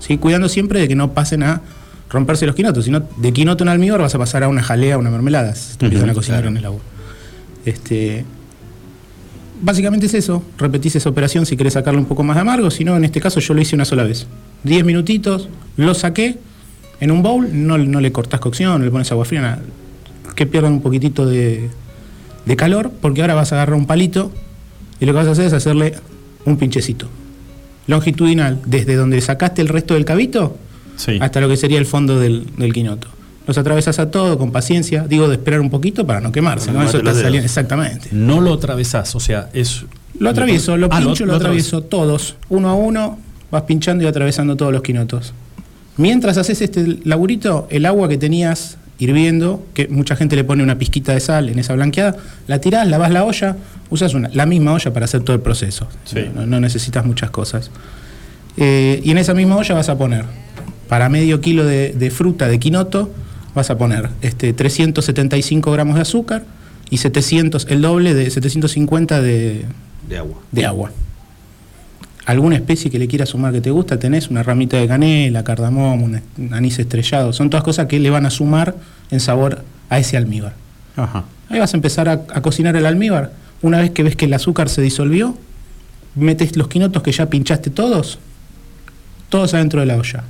¿Sí? 0.00 0.18
Cuidando 0.18 0.50
siempre 0.50 0.80
de 0.80 0.86
que 0.86 0.94
no 0.94 1.14
pasen 1.14 1.42
a 1.42 1.62
romperse 2.10 2.44
los 2.44 2.54
quinotos, 2.54 2.84
sino 2.84 3.00
de 3.16 3.32
quinoto 3.32 3.64
en 3.64 3.70
almíbar 3.70 4.02
vas 4.02 4.14
a 4.14 4.18
pasar 4.18 4.42
a 4.42 4.48
una 4.48 4.62
jalea, 4.62 4.96
a 4.96 4.98
una 4.98 5.08
mermelada, 5.08 5.54
se 5.54 5.78
te 5.78 5.86
empiezan 5.86 6.10
a 6.10 6.12
cocinar 6.12 6.44
en 6.44 6.58
el 6.58 6.64
agua. 6.66 6.80
Este, 7.64 8.26
básicamente 9.60 10.06
es 10.06 10.14
eso, 10.14 10.42
repetís 10.58 10.96
esa 10.96 11.08
operación 11.08 11.46
si 11.46 11.56
querés 11.56 11.74
sacarle 11.74 12.00
un 12.00 12.06
poco 12.06 12.22
más 12.22 12.36
de 12.36 12.40
amargo, 12.42 12.70
si 12.70 12.84
no, 12.84 12.96
en 12.96 13.04
este 13.04 13.20
caso 13.20 13.40
yo 13.40 13.54
lo 13.54 13.60
hice 13.60 13.74
una 13.74 13.84
sola 13.84 14.04
vez. 14.04 14.26
10 14.64 14.84
minutitos, 14.84 15.48
lo 15.76 15.94
saqué 15.94 16.36
en 17.00 17.10
un 17.10 17.22
bowl, 17.22 17.48
no, 17.52 17.78
no 17.78 18.00
le 18.00 18.10
cortás 18.12 18.40
cocción, 18.40 18.78
no 18.78 18.84
le 18.84 18.90
pones 18.90 19.10
agua 19.12 19.24
fría, 19.24 19.40
nada. 19.40 19.62
que 20.34 20.46
pierdan 20.46 20.72
un 20.74 20.82
poquitito 20.82 21.26
de, 21.26 21.68
de 22.46 22.56
calor, 22.56 22.90
porque 23.00 23.20
ahora 23.20 23.34
vas 23.34 23.52
a 23.52 23.56
agarrar 23.56 23.76
un 23.76 23.86
palito 23.86 24.32
y 25.00 25.06
lo 25.06 25.12
que 25.12 25.16
vas 25.18 25.28
a 25.28 25.32
hacer 25.32 25.46
es 25.46 25.52
hacerle 25.52 25.94
un 26.44 26.56
pinchecito 26.56 27.08
longitudinal, 27.86 28.60
desde 28.66 28.96
donde 28.96 29.20
sacaste 29.20 29.62
el 29.62 29.68
resto 29.68 29.94
del 29.94 30.04
cabito 30.04 30.56
Sí. 30.96 31.16
hasta 31.20 31.40
lo 31.40 31.48
que 31.48 31.56
sería 31.56 31.78
el 31.78 31.86
fondo 31.86 32.18
del, 32.18 32.46
del 32.56 32.72
quinoto. 32.72 33.06
Los 33.48 33.56
atravesas 33.56 33.98
a 33.98 34.10
todo 34.10 34.36
con 34.36 34.52
paciencia, 34.52 35.06
digo 35.08 35.26
de 35.26 35.36
esperar 35.36 35.60
un 35.60 35.70
poquito 35.70 36.06
para 36.06 36.20
no 36.20 36.30
quemarse, 36.30 36.70
¿no? 36.70 36.80
no 36.82 36.84
Eso 36.84 36.98
está 36.98 37.14
saliendo, 37.14 37.46
exactamente. 37.46 38.10
No 38.12 38.42
lo 38.42 38.52
atravesás, 38.52 39.16
o 39.16 39.20
sea, 39.20 39.48
es. 39.54 39.86
Lo 40.18 40.28
atravieso, 40.28 40.76
lo 40.76 40.88
Ah, 40.90 41.00
pincho, 41.00 41.24
lo, 41.24 41.34
atravieso 41.34 41.82
todos, 41.82 42.36
uno 42.50 42.68
a 42.68 42.74
uno, 42.74 43.18
vas 43.50 43.62
pinchando 43.62 44.04
y 44.04 44.06
atravesando 44.06 44.54
todos 44.54 44.70
los 44.70 44.82
quinotos. 44.82 45.32
Mientras 45.96 46.36
haces 46.36 46.60
este 46.60 46.98
laburito, 47.04 47.66
el 47.70 47.86
agua 47.86 48.06
que 48.06 48.18
tenías 48.18 48.76
hirviendo, 48.98 49.64
que 49.72 49.88
mucha 49.88 50.14
gente 50.14 50.36
le 50.36 50.44
pone 50.44 50.62
una 50.62 50.76
pizquita 50.76 51.14
de 51.14 51.20
sal 51.20 51.48
en 51.48 51.58
esa 51.58 51.74
blanqueada, 51.74 52.16
la 52.48 52.60
tirás, 52.60 52.86
lavas 52.86 53.10
la 53.10 53.24
olla, 53.24 53.56
usas 53.88 54.12
una, 54.12 54.28
la 54.34 54.44
misma 54.44 54.74
olla 54.74 54.92
para 54.92 55.06
hacer 55.06 55.22
todo 55.22 55.34
el 55.34 55.40
proceso. 55.40 55.88
Sí. 56.04 56.20
No, 56.34 56.46
no 56.46 56.60
necesitas 56.60 57.06
muchas 57.06 57.30
cosas. 57.30 57.70
Eh, 58.58 59.00
y 59.02 59.10
en 59.10 59.16
esa 59.16 59.32
misma 59.32 59.56
olla 59.56 59.74
vas 59.74 59.88
a 59.88 59.96
poner, 59.96 60.26
para 60.86 61.08
medio 61.08 61.40
kilo 61.40 61.64
de, 61.64 61.94
de 61.94 62.10
fruta 62.10 62.46
de 62.46 62.58
quinoto, 62.58 63.10
vas 63.58 63.70
a 63.70 63.76
poner 63.76 64.08
este, 64.22 64.52
375 64.52 65.72
gramos 65.72 65.96
de 65.96 66.02
azúcar 66.02 66.44
y 66.90 66.98
700, 66.98 67.66
el 67.68 67.82
doble 67.82 68.14
de 68.14 68.30
750 68.30 69.20
de, 69.20 69.64
De 70.08 70.16
agua. 70.16 70.36
de 70.52 70.64
agua. 70.64 70.90
Alguna 72.24 72.56
especie 72.56 72.90
que 72.90 72.98
le 72.98 73.08
quieras 73.08 73.30
sumar 73.30 73.52
que 73.52 73.60
te 73.60 73.70
gusta, 73.70 73.98
tenés 73.98 74.28
una 74.28 74.42
ramita 74.42 74.76
de 74.76 74.86
canela, 74.86 75.42
cardamomo, 75.42 76.04
un, 76.04 76.52
anís 76.52 76.78
estrellado, 76.78 77.32
son 77.32 77.50
todas 77.50 77.64
cosas 77.64 77.86
que 77.86 77.98
le 77.98 78.10
van 78.10 78.26
a 78.26 78.30
sumar 78.30 78.76
en 79.10 79.18
sabor 79.18 79.64
a 79.90 79.98
ese 79.98 80.16
almíbar. 80.16 80.54
Ajá. 80.96 81.24
Ahí 81.48 81.58
vas 81.58 81.74
a 81.74 81.76
empezar 81.76 82.08
a, 82.08 82.12
a 82.12 82.42
cocinar 82.42 82.76
el 82.76 82.86
almíbar. 82.86 83.32
Una 83.60 83.80
vez 83.80 83.90
que 83.90 84.02
ves 84.02 84.14
que 84.14 84.26
el 84.26 84.34
azúcar 84.34 84.68
se 84.68 84.82
disolvió, 84.82 85.36
metes 86.14 86.56
los 86.56 86.68
quinotos 86.68 87.02
que 87.02 87.10
ya 87.10 87.26
pinchaste 87.26 87.70
todos, 87.70 88.18
todos 89.30 89.52
adentro 89.54 89.80
de 89.80 89.86
la 89.86 89.96
olla. 89.96 90.22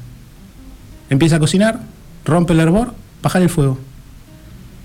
Empieza 1.11 1.37
a 1.37 1.39
cocinar, 1.41 1.81
rompe 2.25 2.53
el 2.53 2.61
hervor, 2.61 2.95
bajar 3.23 3.43
el 3.43 3.49
fuego. 3.49 3.79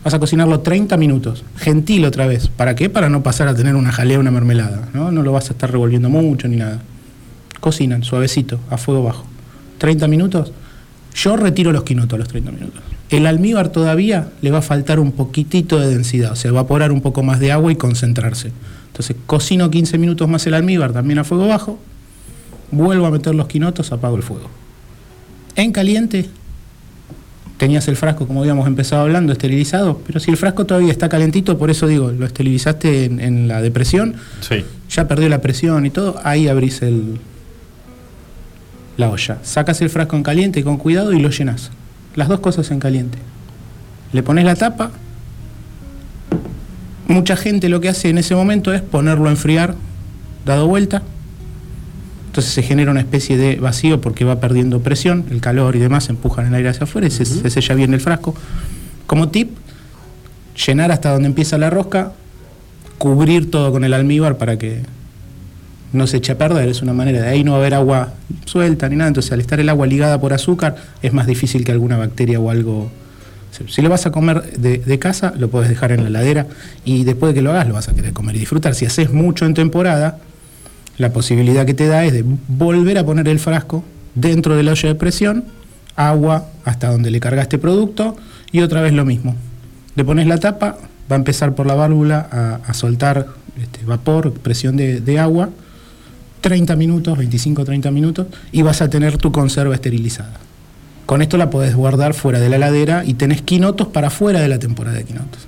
Vas 0.03 0.13
a 0.13 0.19
cocinarlo 0.19 0.59
30 0.59 0.97
minutos. 0.97 1.45
Gentil 1.57 2.05
otra 2.05 2.27
vez. 2.27 2.49
¿Para 2.49 2.75
qué? 2.75 2.89
Para 2.89 3.09
no 3.09 3.23
pasar 3.23 3.47
a 3.47 3.55
tener 3.55 3.75
una 3.75 3.91
jalea, 3.91 4.19
una 4.19 4.31
mermelada. 4.31 4.89
¿no? 4.93 5.11
no 5.11 5.23
lo 5.23 5.31
vas 5.31 5.49
a 5.49 5.53
estar 5.53 5.71
revolviendo 5.71 6.09
mucho 6.09 6.47
ni 6.47 6.57
nada. 6.57 6.81
Cocinan 7.61 8.03
suavecito, 8.03 8.59
a 8.69 8.77
fuego 8.77 9.03
bajo. 9.03 9.25
30 9.77 10.07
minutos. 10.07 10.51
Yo 11.15 11.37
retiro 11.37 11.71
los 11.71 11.83
quinotos 11.83 12.15
a 12.15 12.19
los 12.19 12.27
30 12.27 12.51
minutos. 12.51 12.81
El 13.09 13.27
almíbar 13.27 13.69
todavía 13.69 14.29
le 14.41 14.51
va 14.51 14.59
a 14.59 14.61
faltar 14.61 14.99
un 14.99 15.11
poquitito 15.11 15.79
de 15.79 15.87
densidad, 15.87 16.31
o 16.31 16.35
sea, 16.35 16.49
evaporar 16.49 16.91
un 16.91 17.01
poco 17.01 17.21
más 17.21 17.39
de 17.39 17.51
agua 17.51 17.71
y 17.71 17.75
concentrarse. 17.75 18.51
Entonces 18.87 19.15
cocino 19.27 19.69
15 19.69 19.97
minutos 19.97 20.27
más 20.27 20.45
el 20.47 20.55
almíbar 20.55 20.93
también 20.93 21.19
a 21.19 21.23
fuego 21.23 21.47
bajo, 21.47 21.79
vuelvo 22.71 23.05
a 23.05 23.11
meter 23.11 23.35
los 23.35 23.47
quinotos, 23.47 23.91
apago 23.91 24.17
el 24.17 24.23
fuego. 24.23 24.49
En 25.55 25.71
caliente 25.71 26.29
tenías 27.63 27.87
el 27.87 27.95
frasco, 27.95 28.27
como 28.27 28.41
habíamos 28.41 28.67
empezado 28.67 29.03
hablando, 29.03 29.31
esterilizado, 29.31 30.01
pero 30.05 30.19
si 30.19 30.29
el 30.29 30.35
frasco 30.35 30.65
todavía 30.65 30.91
está 30.91 31.07
calentito, 31.07 31.57
por 31.57 31.71
eso 31.71 31.87
digo, 31.87 32.11
lo 32.11 32.25
esterilizaste 32.25 33.05
en, 33.05 33.21
en 33.21 33.47
la 33.47 33.61
depresión, 33.61 34.15
Sí. 34.41 34.65
ya 34.89 35.07
perdió 35.07 35.29
la 35.29 35.39
presión 35.39 35.85
y 35.85 35.89
todo, 35.89 36.19
ahí 36.25 36.49
abrís 36.49 36.81
el, 36.81 37.21
la 38.97 39.09
olla. 39.09 39.37
Sacas 39.43 39.79
el 39.81 39.89
frasco 39.89 40.17
en 40.17 40.23
caliente 40.23 40.61
con 40.61 40.75
cuidado 40.75 41.13
y 41.13 41.21
lo 41.21 41.29
llenas. 41.29 41.71
Las 42.15 42.27
dos 42.27 42.41
cosas 42.41 42.69
en 42.71 42.79
caliente. 42.81 43.17
Le 44.11 44.23
pones 44.23 44.43
la 44.43 44.55
tapa. 44.57 44.91
Mucha 47.07 47.37
gente 47.37 47.69
lo 47.69 47.79
que 47.79 47.87
hace 47.87 48.09
en 48.09 48.17
ese 48.17 48.35
momento 48.35 48.73
es 48.73 48.81
ponerlo 48.81 49.27
a 49.29 49.31
enfriar, 49.31 49.75
dado 50.45 50.67
vuelta. 50.67 51.01
Entonces 52.33 52.51
se 52.51 52.63
genera 52.63 52.89
una 52.89 53.01
especie 53.01 53.37
de 53.37 53.57
vacío 53.57 54.01
porque 54.01 54.25
va 54.25 54.39
perdiendo 54.39 54.79
presión, 54.79 55.23
el 55.29 55.39
calor 55.39 55.75
y 55.75 55.79
demás 55.79 56.09
empujan 56.09 56.47
el 56.47 56.55
aire 56.55 56.69
hacia 56.69 56.85
afuera 56.85 57.05
y 57.05 57.11
se, 57.11 57.25
se 57.25 57.47
sella 57.47 57.75
bien 57.75 57.93
el 57.93 57.99
frasco. 57.99 58.33
Como 59.05 59.29
tip, 59.29 59.51
llenar 60.65 60.91
hasta 60.91 61.11
donde 61.11 61.27
empieza 61.27 61.59
la 61.59 61.69
rosca, 61.69 62.13
cubrir 62.97 63.51
todo 63.51 63.71
con 63.71 63.83
el 63.83 63.93
almíbar 63.93 64.39
para 64.39 64.57
que 64.57 64.81
no 65.91 66.07
se 66.07 66.17
eche 66.17 66.31
a 66.31 66.37
perder, 66.39 66.69
es 66.69 66.81
una 66.81 66.93
manera, 66.93 67.21
de 67.21 67.27
ahí 67.27 67.43
no 67.43 67.51
va 67.51 67.57
a 67.57 67.59
haber 67.59 67.75
agua 67.75 68.13
suelta 68.45 68.89
ni 68.89 68.95
nada, 68.95 69.09
entonces 69.09 69.31
al 69.31 69.39
estar 69.39 69.59
el 69.59 69.69
agua 69.69 69.85
ligada 69.85 70.19
por 70.19 70.33
azúcar 70.33 70.75
es 71.03 71.13
más 71.13 71.27
difícil 71.27 71.63
que 71.63 71.71
alguna 71.71 71.97
bacteria 71.97 72.39
o 72.39 72.49
algo... 72.49 72.91
Si 73.67 73.83
lo 73.83 73.89
vas 73.89 74.07
a 74.07 74.11
comer 74.11 74.57
de, 74.57 74.79
de 74.79 74.97
casa, 74.97 75.35
lo 75.37 75.51
puedes 75.51 75.69
dejar 75.69 75.91
en 75.91 76.01
la 76.01 76.09
heladera 76.09 76.47
y 76.83 77.03
después 77.03 77.31
de 77.31 77.35
que 77.35 77.43
lo 77.43 77.51
hagas 77.51 77.67
lo 77.67 77.75
vas 77.75 77.89
a 77.89 77.93
querer 77.93 78.11
comer 78.11 78.35
y 78.37 78.39
disfrutar. 78.39 78.73
Si 78.73 78.87
haces 78.87 79.11
mucho 79.11 79.45
en 79.45 79.53
temporada, 79.53 80.17
la 80.97 81.11
posibilidad 81.11 81.65
que 81.65 81.73
te 81.73 81.87
da 81.87 82.05
es 82.05 82.13
de 82.13 82.23
volver 82.47 82.97
a 82.97 83.05
poner 83.05 83.27
el 83.27 83.39
frasco 83.39 83.83
dentro 84.15 84.55
de 84.55 84.63
la 84.63 84.71
olla 84.71 84.89
de 84.89 84.95
presión, 84.95 85.45
agua 85.95 86.49
hasta 86.65 86.91
donde 86.91 87.11
le 87.11 87.19
cargaste 87.19 87.57
producto 87.57 88.15
y 88.51 88.61
otra 88.61 88.81
vez 88.81 88.93
lo 88.93 89.05
mismo. 89.05 89.35
Le 89.95 90.05
pones 90.05 90.27
la 90.27 90.37
tapa, 90.37 90.77
va 91.11 91.15
a 91.15 91.19
empezar 91.19 91.55
por 91.55 91.65
la 91.65 91.75
válvula 91.75 92.59
a, 92.65 92.73
soltar 92.73 93.27
este, 93.61 93.85
vapor, 93.85 94.33
presión 94.33 94.77
de, 94.77 95.01
de 95.01 95.19
agua, 95.19 95.49
30 96.41 96.75
minutos, 96.75 97.17
25-30 97.17 97.91
minutos, 97.91 98.27
y 98.51 98.61
vas 98.61 98.81
a 98.81 98.89
tener 98.89 99.17
tu 99.17 99.31
conserva 99.31 99.75
esterilizada. 99.75 100.39
Con 101.05 101.21
esto 101.21 101.37
la 101.37 101.49
podés 101.49 101.75
guardar 101.75 102.13
fuera 102.13 102.39
de 102.39 102.49
la 102.49 102.55
heladera 102.55 103.03
y 103.05 103.15
tenés 103.15 103.41
quinotos 103.41 103.87
para 103.87 104.09
fuera 104.09 104.39
de 104.39 104.47
la 104.47 104.59
temporada 104.59 104.97
de 104.97 105.03
quinotos. 105.03 105.47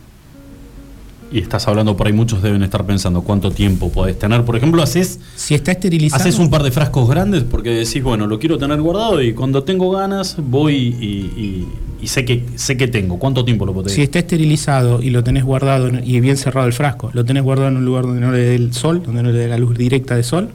Y 1.35 1.39
estás 1.39 1.67
hablando 1.67 1.97
por 1.97 2.07
ahí, 2.07 2.13
muchos 2.13 2.41
deben 2.41 2.63
estar 2.63 2.85
pensando 2.85 3.21
cuánto 3.21 3.51
tiempo 3.51 3.91
podés 3.91 4.17
tener. 4.17 4.45
Por 4.45 4.55
ejemplo, 4.55 4.81
haces, 4.81 5.19
Si 5.35 5.53
está 5.53 5.73
esterilizado... 5.73 6.21
haces 6.23 6.39
un 6.39 6.49
par 6.49 6.63
de 6.63 6.71
frascos 6.71 7.09
grandes 7.09 7.43
porque 7.43 7.71
decís, 7.71 8.01
bueno, 8.01 8.25
lo 8.25 8.39
quiero 8.39 8.57
tener 8.57 8.79
guardado 8.81 9.21
y 9.21 9.33
cuando 9.33 9.61
tengo 9.65 9.91
ganas 9.91 10.37
voy 10.37 10.75
y, 10.75 11.05
y- 11.05 11.67
y 12.01 12.07
sé, 12.07 12.23
que, 12.23 12.45
sé 12.55 12.77
que 12.77 12.87
tengo. 12.87 13.19
¿Cuánto 13.19 13.43
tiempo 13.43 13.65
lo 13.65 13.73
podés 13.73 13.91
Si 13.91 14.01
está 14.01 14.19
esterilizado 14.19 15.01
y 15.01 15.09
lo 15.09 15.23
tenés 15.25 15.43
guardado 15.43 15.89
y 16.03 16.19
bien 16.21 16.37
cerrado 16.37 16.67
el 16.67 16.73
frasco, 16.73 17.09
lo 17.13 17.25
tenés 17.25 17.43
guardado 17.43 17.67
en 17.69 17.77
un 17.77 17.85
lugar 17.85 18.03
donde 18.05 18.21
no 18.21 18.31
le 18.31 18.37
dé 18.39 18.55
el 18.55 18.71
sol, 18.73 19.01
donde 19.03 19.21
no 19.21 19.31
le 19.31 19.37
dé 19.39 19.49
la 19.49 19.57
luz 19.57 19.77
directa 19.77 20.15
de 20.15 20.23
sol, 20.23 20.49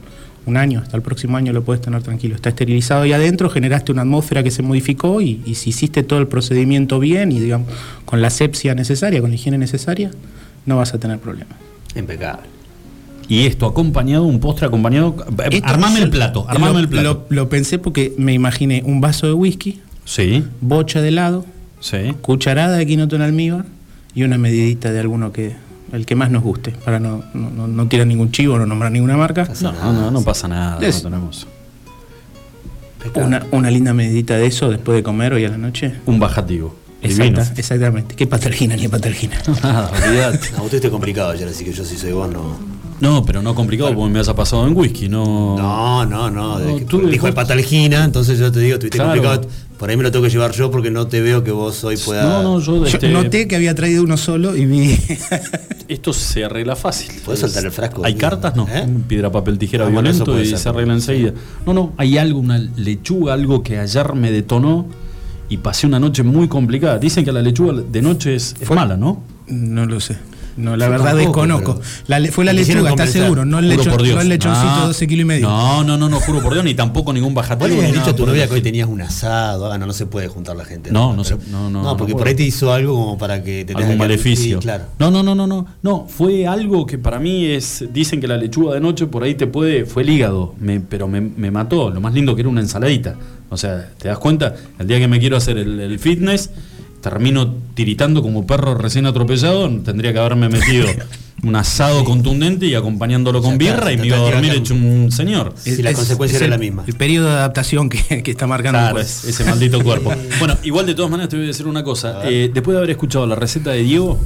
un 0.47 0.57
año, 0.57 0.81
hasta 0.83 0.97
el 0.97 1.03
próximo 1.03 1.37
año 1.37 1.53
lo 1.53 1.63
puedes 1.63 1.83
tener 1.83 2.03
tranquilo. 2.03 2.35
Está 2.37 2.49
esterilizado 2.49 3.03
ahí 3.03 3.13
adentro, 3.13 3.51
generaste 3.51 3.93
una 3.93 4.03
atmósfera 4.03 4.43
que 4.43 4.51
se 4.51 4.63
modificó 4.63 5.21
y, 5.21 5.43
y 5.45 5.57
si 5.57 5.71
hiciste 5.71 6.03
todo 6.05 6.21
el 6.21 6.27
procedimiento 6.29 6.99
bien 7.01 7.33
y 7.33 7.39
digamos 7.41 7.69
con 8.07 8.23
la 8.23 8.29
asepsia 8.29 8.75
necesaria, 8.75 9.21
con 9.21 9.29
la 9.31 9.35
higiene 9.37 9.59
necesaria, 9.59 10.11
no 10.67 10.77
vas 10.77 10.95
a 10.95 10.99
tener 10.99 11.19
problemas. 11.19 11.55
Impecable. 11.97 12.45
Y 13.29 13.47
esto 13.47 13.67
acompañado, 13.67 14.25
un 14.25 14.41
postre 14.41 14.67
acompañado. 14.67 15.15
eh, 15.45 15.49
Esto 15.53 15.69
armame 15.69 16.01
el 16.01 16.11
plato, 16.11 16.47
armame 16.49 16.73
lo, 16.75 16.79
el 16.81 16.89
plato. 16.89 17.27
Lo, 17.31 17.37
lo 17.37 17.49
pensé 17.49 17.79
porque 17.79 18.13
me 18.19 18.33
imaginé 18.33 18.83
un 18.85 19.01
vaso 19.01 19.27
de 19.27 19.33
whisky, 19.35 19.81
Sí, 20.05 20.45
bocha 20.61 21.01
de 21.01 21.09
helado, 21.09 21.47
sí. 21.79 22.15
cucharada 22.23 22.77
de 22.77 22.87
quinoto 22.87 23.15
en 23.17 23.23
almíbar 23.23 23.65
y 24.15 24.25
una 24.25 24.37
medidita 24.39 24.91
de 24.91 24.99
alguno 24.99 25.31
que 25.33 25.55
el 25.93 26.07
que 26.07 26.15
más 26.17 26.31
nos 26.33 26.43
guste, 26.43 26.73
para 26.85 26.99
no, 26.99 27.23
no, 27.35 27.51
no- 27.51 27.69
no 27.69 27.87
tirar 27.87 28.07
ningún 28.09 28.33
chivo, 28.33 28.59
no 28.59 28.67
nombrar 28.67 28.91
ninguna 28.91 29.17
marca. 29.17 29.49
No, 29.61 29.73
no, 29.73 29.93
no, 29.93 30.11
no 30.11 30.23
pasa 30.23 30.49
nada. 30.49 30.85
Es- 30.85 31.05
No 31.05 31.11
tenemos. 31.11 31.47
Una, 33.15 33.47
una 33.51 33.71
linda 33.71 33.95
medidita 33.95 34.37
de 34.37 34.47
eso 34.47 34.69
después 34.71 34.95
de 34.97 35.03
comer 35.03 35.33
hoy 35.33 35.45
a 35.45 35.49
la 35.49 35.57
noche. 35.57 35.95
Un 36.07 36.19
bajativo. 36.21 36.77
Exacta- 37.03 37.53
exactamente. 37.57 38.15
¿Qué 38.15 38.27
patergina 38.27 38.77
ni 38.77 38.89
patergina? 38.89 39.37
Nada, 39.63 39.91
olvidate. 39.91 40.51
No, 40.57 40.65
usted 40.65 40.77
está 40.77 40.91
complicado 40.91 41.31
ayer, 41.31 41.49
así 41.49 41.65
que 41.65 41.73
yo 41.73 41.85
si 41.85 41.97
soy 41.97 42.13
vos 42.13 42.31
no. 42.31 42.59
No, 43.01 43.25
pero 43.25 43.41
no 43.41 43.55
complicado 43.55 43.95
porque 43.95 44.13
me 44.13 44.21
has 44.21 44.29
pasado 44.35 44.67
en 44.67 44.77
whisky, 44.77 45.09
no. 45.09 45.57
No, 45.57 46.05
no, 46.05 46.31
no. 46.31 46.59
No, 46.59 46.77
tú- 46.81 47.07
dijo 47.09 47.27
de 47.27 47.33
patalgina, 47.33 48.05
entonces 48.05 48.39
yo 48.39 48.53
te 48.53 48.61
digo, 48.61 48.75
estuviste 48.75 48.99
Claro. 48.99 49.13
complicado. 49.23 49.49
Por 49.79 49.89
ahí 49.89 49.97
me 49.97 50.03
lo 50.03 50.13
tengo 50.13 50.23
que 50.27 50.31
llevar 50.31 50.53
yo 50.53 50.71
porque 50.71 50.91
no 50.91 51.07
te 51.07 51.23
veo 51.23 51.43
que 51.43 51.51
vos 51.53 51.83
hoy 51.85 51.97
puedas. 51.97 52.27
No, 52.27 52.43
no, 52.43 52.61
yo, 52.61 52.77
Yo 52.81 52.85
este, 52.85 53.09
noté 53.09 53.49
que 53.49 53.57
había 53.57 53.75
traído 53.75 54.03
uno 54.03 54.19
solo 54.19 54.55
y 54.55 54.67
vi. 54.67 54.99
esto 55.89 56.13
se 56.13 56.45
arregla 56.45 56.77
fácil. 56.77 57.11
¿Podés 57.25 57.41
soltar 57.41 57.65
el 57.65 57.73
frasco? 57.73 58.05
¿Hay 58.05 58.15
cartas? 58.17 58.55
No. 58.55 58.69
¿Eh? 58.71 58.87
Piedra, 59.09 59.33
papel, 59.33 59.59
tijera, 59.59 59.85
Ah, 59.85 59.89
eso 59.89 59.93
violento 59.93 60.25
puede 60.27 60.43
y 60.43 60.47
ser. 60.51 60.59
se 60.59 60.69
arregla 60.69 60.93
enseguida. 60.93 61.33
No, 61.65 61.73
no, 61.73 61.93
hay 61.97 62.19
algo, 62.19 62.39
una 62.41 62.59
lechuga, 62.59 63.33
algo 63.33 63.63
que 63.63 63.79
ayer 63.79 64.15
me 64.15 64.31
detonó 64.31 64.87
y 65.51 65.59
pasé 65.59 65.87
una 65.87 65.99
noche 66.01 66.23
muy 66.23 66.49
complicada. 66.49 66.99
Dicen 66.99 67.25
que 67.25 67.33
la 67.33 67.43
lechuga 67.43 67.75
de 67.83 68.01
noche 68.01 68.37
es, 68.37 68.55
es 68.59 68.71
mala, 68.71 68.97
¿no? 68.97 69.23
No 69.49 69.85
lo 69.85 70.01
sé. 70.01 70.17
No, 70.57 70.77
la 70.77 70.89
verdad 70.89 71.15
tampoco, 71.17 71.41
desconozco. 71.47 71.81
La 72.07 72.21
fue 72.33 72.45
la 72.45 72.53
lechuga, 72.53 72.79
¿estás 72.81 72.91
convencer. 72.91 73.23
seguro? 73.23 73.45
No 73.45 73.59
el, 73.59 73.77
por 73.77 74.03
Dios. 74.03 74.17
no 74.17 74.21
el 74.23 74.29
lechoncito 74.29 74.69
Ah, 74.71 74.81
de 74.83 74.87
12 74.89 75.07
kilos 75.07 75.23
y 75.23 75.25
medio. 75.25 75.49
No, 75.49 75.85
no, 75.85 75.97
no, 75.97 76.09
no, 76.09 76.21
juro 76.21 76.41
por 76.43 76.53
Dios, 76.53 76.65
ni 76.65 76.75
tampoco 76.75 77.13
ningún 77.13 77.35
bajativo. 77.35 77.69
Vos 77.75 77.83
le 77.85 77.93
dicho 77.93 78.11
a 78.11 78.17
tu 78.17 78.27
novia 78.27 78.47
que 78.47 78.55
hoy 78.55 78.63
tenías 78.63 78.89
un 78.89 79.01
asado. 79.03 79.71
Ah, 79.73 79.79
no, 79.79 79.87
no 79.87 79.93
se 79.93 80.07
puede 80.07 80.29
juntar 80.29 80.57
la 80.57 80.65
gente. 80.65 80.91
No, 80.91 81.15
no 81.15 81.23
Pero- 81.23 81.41
se- 81.41 81.51
no, 81.51 81.71
no, 81.71 81.83
No, 81.83 81.83
no 81.91 81.97
porque 81.97 82.13
por 82.15 82.27
ahí 82.29 82.35
te 82.35 82.43
hizo 82.43 82.73
algo 82.73 82.95
como 82.95 83.19
para 83.19 83.43
que 83.43 83.65
te 83.65 83.75
tengas 83.75 83.91
que- 83.91 83.97
maleficio. 83.97 84.59
Sí, 84.59 84.63
claro. 84.63 84.85
No, 84.99 85.11
no, 85.11 85.23
no, 85.23 85.35
no, 85.35 85.47
no. 85.47 85.67
No, 85.83 86.07
fue 86.09 86.47
algo 86.47 86.85
que 86.87 86.99
para 86.99 87.19
mí 87.19 87.47
es. 87.47 87.85
Dicen 87.93 88.21
que 88.21 88.29
la 88.29 88.37
lechuga 88.37 88.75
de 88.75 88.81
noche 88.81 89.07
por 89.07 89.23
ahí 89.23 89.35
te 89.35 89.47
puede. 89.47 89.87
Fue 89.87 90.03
el 90.03 90.11
hígado, 90.11 90.55
me- 90.61 90.81
pero 90.81 91.09
me, 91.09 91.21
me 91.21 91.51
mató. 91.51 91.91
Lo 91.91 92.01
más 92.01 92.13
lindo 92.15 92.35
que 92.35 92.43
era 92.43 92.49
una 92.49 92.61
ensaladita. 92.61 93.17
O 93.49 93.57
sea, 93.57 93.89
¿te 93.99 94.09
das 94.09 94.19
cuenta? 94.19 94.55
El 94.79 94.87
día 94.87 94.99
que 94.99 95.09
me 95.09 95.19
quiero 95.19 95.37
hacer 95.37 95.59
el, 95.59 95.81
el 95.81 95.99
fitness, 95.99 96.51
termino 97.01 97.55
tiritando 97.75 98.23
como 98.23 98.47
perro 98.47 98.75
recién 98.77 99.07
atropellado. 99.07 99.69
Tendría 99.81 100.13
que 100.13 100.19
haberme 100.19 100.49
metido 100.49 100.87
un 101.43 101.57
asado 101.57 102.05
contundente 102.05 102.67
y 102.67 102.75
acompañándolo 102.75 103.41
con 103.41 103.53
está, 103.53 103.65
birra 103.65 103.93
y 103.93 103.97
me 103.97 104.07
iba 104.09 104.17
a 104.19 104.21
dormir 104.21 104.53
hecho 104.53 104.75
un 104.75 105.11
señor. 105.11 105.55
Si 105.57 105.83
la 105.83 105.93
consecuencia 105.95 106.37
es 106.37 106.43
era 106.43 106.47
el- 106.47 106.51
la 106.51 106.59
misma. 106.59 106.85
El 106.87 106.95
periodo 106.95 107.29
de 107.29 107.33
adaptación 107.35 107.89
que, 107.89 108.23
que 108.23 108.31
está 108.31 108.47
marcando 108.47 108.79
Claro, 108.79 108.99
el 108.99 109.05
es- 109.05 109.25
ese 109.25 109.45
maldito 109.45 109.83
cuerpo. 109.83 110.13
Bueno, 110.39 110.57
igual 110.63 110.85
de 110.87 110.95
todas 110.95 111.11
maneras 111.11 111.31
te 111.31 111.37
voy 111.37 111.47
a 111.47 111.49
decir 111.49 111.67
una 111.67 111.83
cosa. 111.83 112.21
Eh, 112.25 112.51
después 112.53 112.75
de 112.75 112.79
haber 112.79 112.91
escuchado 112.91 113.27
la 113.27 113.35
receta 113.37 113.71
de 113.71 113.83
Diego, 113.83 114.19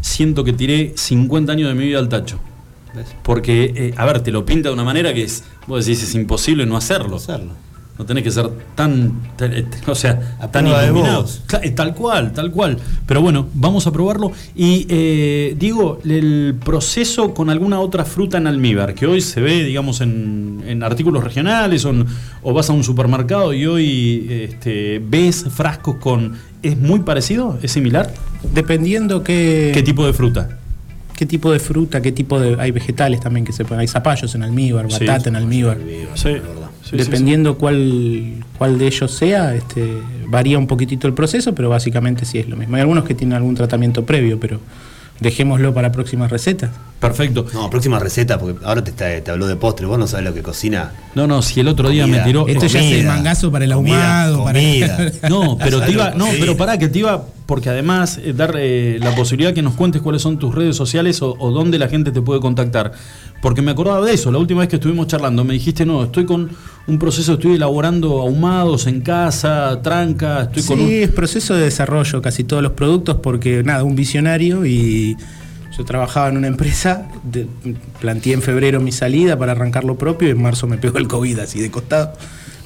siento 0.00 0.44
que 0.44 0.52
tiré 0.52 0.92
50 0.96 1.52
años 1.52 1.68
de 1.68 1.74
mi 1.74 1.86
vida 1.86 1.98
al 1.98 2.08
tacho. 2.08 2.38
¿Ves? 2.94 3.06
Porque, 3.22 3.72
eh, 3.74 3.94
a 3.96 4.04
ver, 4.04 4.20
te 4.20 4.30
lo 4.30 4.44
pinta 4.44 4.68
de 4.68 4.74
una 4.74 4.84
manera 4.84 5.14
que 5.14 5.22
es, 5.22 5.44
vos 5.66 5.86
decís, 5.86 6.02
es 6.02 6.14
imposible 6.14 6.66
no 6.66 6.76
hacerlo. 6.76 7.16
Hacerlo. 7.16 7.52
No 7.98 8.06
tenés 8.06 8.24
que 8.24 8.30
ser 8.30 8.48
tan, 8.74 9.20
eh, 9.38 9.66
o 9.86 9.94
sea, 9.94 10.36
A 10.40 10.48
tan 10.50 10.64
prueba 10.64 10.80
de 10.80 10.86
iluminado. 10.88 11.22
vos. 11.22 11.42
Cla- 11.46 11.60
eh, 11.62 11.70
Tal 11.72 11.94
cual, 11.94 12.32
tal 12.32 12.50
cual. 12.50 12.78
Pero 13.06 13.20
bueno, 13.20 13.46
vamos 13.54 13.86
a 13.86 13.92
probarlo. 13.92 14.32
Y 14.56 14.86
eh, 14.88 15.54
digo, 15.58 15.98
el 16.04 16.56
proceso 16.64 17.34
con 17.34 17.50
alguna 17.50 17.80
otra 17.80 18.04
fruta 18.06 18.38
en 18.38 18.46
almíbar, 18.46 18.94
que 18.94 19.06
hoy 19.06 19.20
se 19.20 19.40
ve, 19.42 19.62
digamos, 19.64 20.00
en, 20.00 20.64
en 20.66 20.82
artículos 20.82 21.22
regionales 21.22 21.84
o, 21.84 21.90
en- 21.90 22.06
o 22.42 22.54
vas 22.54 22.70
a 22.70 22.72
un 22.72 22.82
supermercado 22.82 23.52
y 23.52 23.66
hoy 23.66 24.26
este, 24.30 24.98
ves 25.06 25.44
frascos 25.54 25.96
con... 25.96 26.32
¿Es 26.62 26.78
muy 26.78 27.00
parecido? 27.00 27.58
¿Es 27.60 27.72
similar? 27.72 28.12
Dependiendo 28.54 29.22
qué, 29.22 29.70
¿Qué 29.74 29.82
tipo 29.82 30.06
de 30.06 30.12
fruta? 30.12 30.58
qué 31.16 31.26
tipo 31.26 31.52
de 31.52 31.60
fruta, 31.60 32.00
qué 32.00 32.10
tipo 32.10 32.40
de. 32.40 32.56
Hay 32.60 32.72
vegetales 32.72 33.20
también 33.20 33.44
que 33.46 33.52
se 33.52 33.64
pueden. 33.64 33.80
Hay 33.80 33.86
zapallos 33.86 34.34
en 34.34 34.42
almíbar, 34.42 34.90
Sí. 34.90 35.04
batata 35.06 35.28
en 35.28 35.36
almíbar. 35.36 35.78
Sí, 36.14 36.28
la 36.30 36.32
verdad. 36.40 36.70
Sí, 36.82 36.90
sí, 36.90 36.96
Dependiendo 36.96 37.58
Cuál, 37.58 38.44
cuál 38.58 38.78
de 38.78 38.86
ellos 38.86 39.10
sea, 39.10 39.54
este, 39.54 39.98
varía 40.26 40.58
un 40.58 40.66
poquitito 40.66 41.06
el 41.06 41.14
proceso, 41.14 41.54
pero 41.54 41.68
básicamente 41.68 42.24
sí 42.24 42.38
es 42.38 42.48
lo 42.48 42.56
mismo. 42.56 42.76
Hay 42.76 42.82
algunos 42.82 43.04
que 43.04 43.14
tienen 43.14 43.36
algún 43.36 43.54
tratamiento 43.54 44.04
previo, 44.04 44.38
pero, 44.38 44.60
dejémoslo 45.20 45.72
para 45.72 45.92
próximas 45.92 46.30
recetas. 46.30 46.70
Perfecto. 47.02 47.44
No, 47.52 47.68
próxima 47.68 47.98
receta, 47.98 48.38
porque 48.38 48.64
ahora 48.64 48.82
te, 48.82 48.90
está- 48.92 49.20
te 49.22 49.30
habló 49.30 49.46
de 49.48 49.56
postre, 49.56 49.84
vos 49.86 49.98
no 49.98 50.06
sabés 50.06 50.24
lo 50.24 50.32
que 50.32 50.40
cocina. 50.42 50.92
No, 51.14 51.26
no, 51.26 51.42
si 51.42 51.58
el 51.60 51.66
otro 51.68 51.90
día 51.90 52.06
me 52.06 52.20
tiró. 52.20 52.46
Esto 52.48 52.66
ya 52.66 52.80
es 52.80 52.92
el 53.00 53.06
mangazo 53.06 53.50
para 53.52 53.64
el 53.64 53.72
comida, 53.74 54.26
ahumado, 54.28 54.44
para-. 54.44 54.60
No, 55.28 55.58
pero 55.58 55.80
te 55.82 55.90
iba, 55.92 56.12
no, 56.12 56.26
Sí. 56.26 56.36
pero 56.40 56.56
pará, 56.56 56.78
que 56.78 56.88
te 56.88 57.00
iba, 57.00 57.24
porque 57.46 57.68
además 57.70 58.18
eh, 58.22 58.32
dar 58.32 58.54
eh, 58.56 58.98
la 59.00 59.14
posibilidad 59.16 59.52
que 59.52 59.62
nos 59.62 59.74
cuentes 59.74 60.00
cuáles 60.00 60.22
son 60.22 60.38
tus 60.38 60.54
redes 60.54 60.76
sociales 60.76 61.20
o, 61.22 61.34
o 61.38 61.50
dónde 61.50 61.76
la 61.78 61.88
gente 61.88 62.12
te 62.12 62.22
puede 62.22 62.40
contactar. 62.40 62.92
Porque 63.42 63.60
me 63.62 63.72
acordaba 63.72 64.06
de 64.06 64.14
eso, 64.14 64.30
la 64.30 64.38
última 64.38 64.60
vez 64.60 64.68
que 64.68 64.76
estuvimos 64.76 65.08
charlando, 65.08 65.42
me 65.44 65.54
dijiste, 65.54 65.84
no, 65.84 66.04
estoy 66.04 66.24
con 66.24 66.50
un 66.86 66.98
proceso, 67.00 67.32
estoy 67.34 67.56
elaborando 67.56 68.20
ahumados 68.20 68.86
en 68.86 69.00
casa, 69.00 69.80
tranca, 69.82 70.42
estoy 70.42 70.62
con 70.62 70.78
Sí, 70.78 70.84
un... 70.84 70.90
es 71.02 71.08
proceso 71.10 71.54
de 71.56 71.64
desarrollo 71.64 72.22
casi 72.22 72.44
todos 72.44 72.62
los 72.62 72.72
productos 72.72 73.16
porque 73.20 73.64
nada, 73.64 73.82
un 73.82 73.96
visionario 73.96 74.64
y 74.64 75.16
yo 75.76 75.84
trabajaba 75.84 76.28
en 76.28 76.36
una 76.36 76.48
empresa, 76.48 77.08
planteé 78.00 78.34
en 78.34 78.42
febrero 78.42 78.80
mi 78.80 78.92
salida 78.92 79.38
para 79.38 79.52
arrancar 79.52 79.84
lo 79.84 79.96
propio 79.96 80.28
y 80.28 80.30
en 80.32 80.42
marzo 80.42 80.66
me 80.66 80.78
pegó 80.78 80.98
el 80.98 81.08
COVID 81.08 81.38
así 81.38 81.60
de 81.60 81.70
costado. 81.70 82.12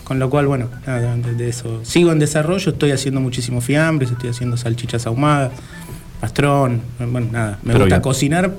Con 0.03 0.21
lo 0.21 0.31
cual, 0.31 0.47
bueno, 0.47 0.69
nada, 0.87 1.17
de 1.17 1.49
eso. 1.49 1.85
Sigo 1.85 2.13
en 2.13 2.21
desarrollo, 2.21 2.71
estoy 2.71 2.93
haciendo 2.93 3.21
muchísimos 3.21 3.65
fiambres, 3.65 4.13
estoy 4.13 4.31
haciendo 4.31 4.57
salchichas 4.57 5.05
ahumadas, 5.07 5.51
pastrón, 6.21 6.81
bueno, 6.99 7.29
nada, 7.33 7.59
me 7.63 7.73
Pero 7.73 7.85
gusta 7.85 7.97
bien. 7.97 8.03
cocinar. 8.03 8.55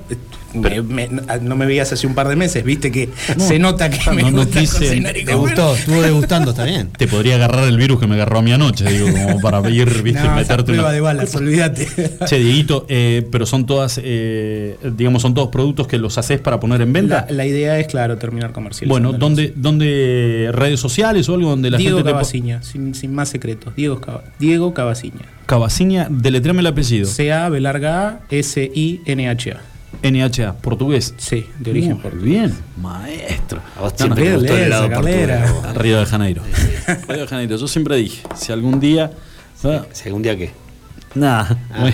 me- 0.54 0.82
me- 0.82 1.10
no 1.42 1.56
me 1.56 1.66
veías 1.66 1.92
hace 1.92 2.08
un 2.08 2.16
par 2.16 2.30
de 2.30 2.36
meses, 2.36 2.64
viste 2.64 2.90
que 2.92 3.10
se 3.38 3.60
nota 3.60 3.90
que 3.92 4.10
me 4.12 4.24
no, 4.24 4.32
no 4.32 4.38
gusta 4.38 4.60
quise- 4.62 4.80
cocinar 4.88 5.16
y 5.18 5.26
¿Te 5.26 5.34
comer. 5.34 5.50
gustó? 5.56 5.76
Estuvo 5.76 6.02
degustando, 6.02 6.52
está 6.52 6.64
bien. 6.64 6.90
Te 6.98 7.06
podría 7.08 7.36
agarrar 7.36 7.68
el 7.68 7.78
virus 7.78 8.00
que 8.00 8.08
me 8.08 8.16
agarró 8.16 8.40
a 8.40 8.42
mí 8.42 8.52
anoche, 8.54 8.86
digo, 8.86 9.08
como 9.12 9.40
para 9.42 9.60
ir, 9.70 10.02
viste, 10.04 10.24
No, 10.24 10.36
meterte 10.36 10.64
prueba 10.64 10.86
una... 10.86 10.92
de 10.94 11.02
balas, 11.02 11.36
olvídate. 11.36 11.88
Che, 12.26 12.40
Dieguito, 12.40 12.86
eh, 12.90 13.28
pero 13.32 13.46
son 13.46 13.66
todas, 13.66 14.00
eh, 14.04 14.78
digamos, 14.96 15.22
son 15.22 15.34
todos 15.34 15.50
productos 15.50 15.86
que 15.86 15.98
los 15.98 16.18
haces 16.18 16.40
para 16.40 16.60
poner 16.60 16.82
en 16.82 16.94
venta. 16.94 17.26
La, 17.30 17.36
la 17.36 17.46
idea 17.46 17.78
es, 17.78 17.88
claro, 17.88 18.18
terminar 18.18 18.52
comercial. 18.54 18.88
bueno, 18.90 19.14
¿dónde, 19.14 19.54
¿dónde 19.56 20.50
redes 20.54 20.80
sociales 20.80 21.28
o 21.30 21.36
algo 21.36 21.50
donde 21.50 21.70
la 21.70 21.78
Diego 21.78 21.98
gente 21.98 22.10
sin, 22.64 22.96
sin 22.96 23.14
más 23.14 23.30
secretos. 23.30 23.76
Diego, 23.76 24.00
Diego. 24.40 24.74
Cavaciña, 25.48 26.08
deletréame 26.10 26.60
el 26.60 26.68
apellido. 26.68 27.08
C-A, 27.08 27.50
B 27.50 27.60
larga 27.60 28.08
A, 28.08 28.20
S-I-N-H-A. 28.30 29.62
NHA, 30.04 30.58
portugués. 30.58 31.16
Sí, 31.18 31.48
de 31.60 31.72
origen 31.72 31.94
Muy 31.94 32.02
portugués. 32.02 32.26
bien, 32.26 32.54
maestro. 32.80 33.62
A 33.78 33.82
vos 33.82 33.94
No, 33.94 33.98
siempre 33.98 34.26
no, 34.26 34.30
te 34.30 34.36
gustó 34.38 34.58
el 34.58 34.64
esa 34.72 34.90
portugués. 34.90 35.42
Río 35.76 36.00
de 36.00 36.06
Janeiro. 36.06 36.42
Río 37.08 37.22
de 37.22 37.28
Janeiro, 37.28 37.56
yo 37.56 37.68
siempre 37.68 37.96
dije, 37.96 38.22
si 38.36 38.52
algún 38.52 38.80
día. 38.80 39.10
Si 39.94 40.08
algún 40.08 40.22
día 40.22 40.38
qué. 40.38 40.52
Nada, 41.16 41.58
Ah. 41.74 41.90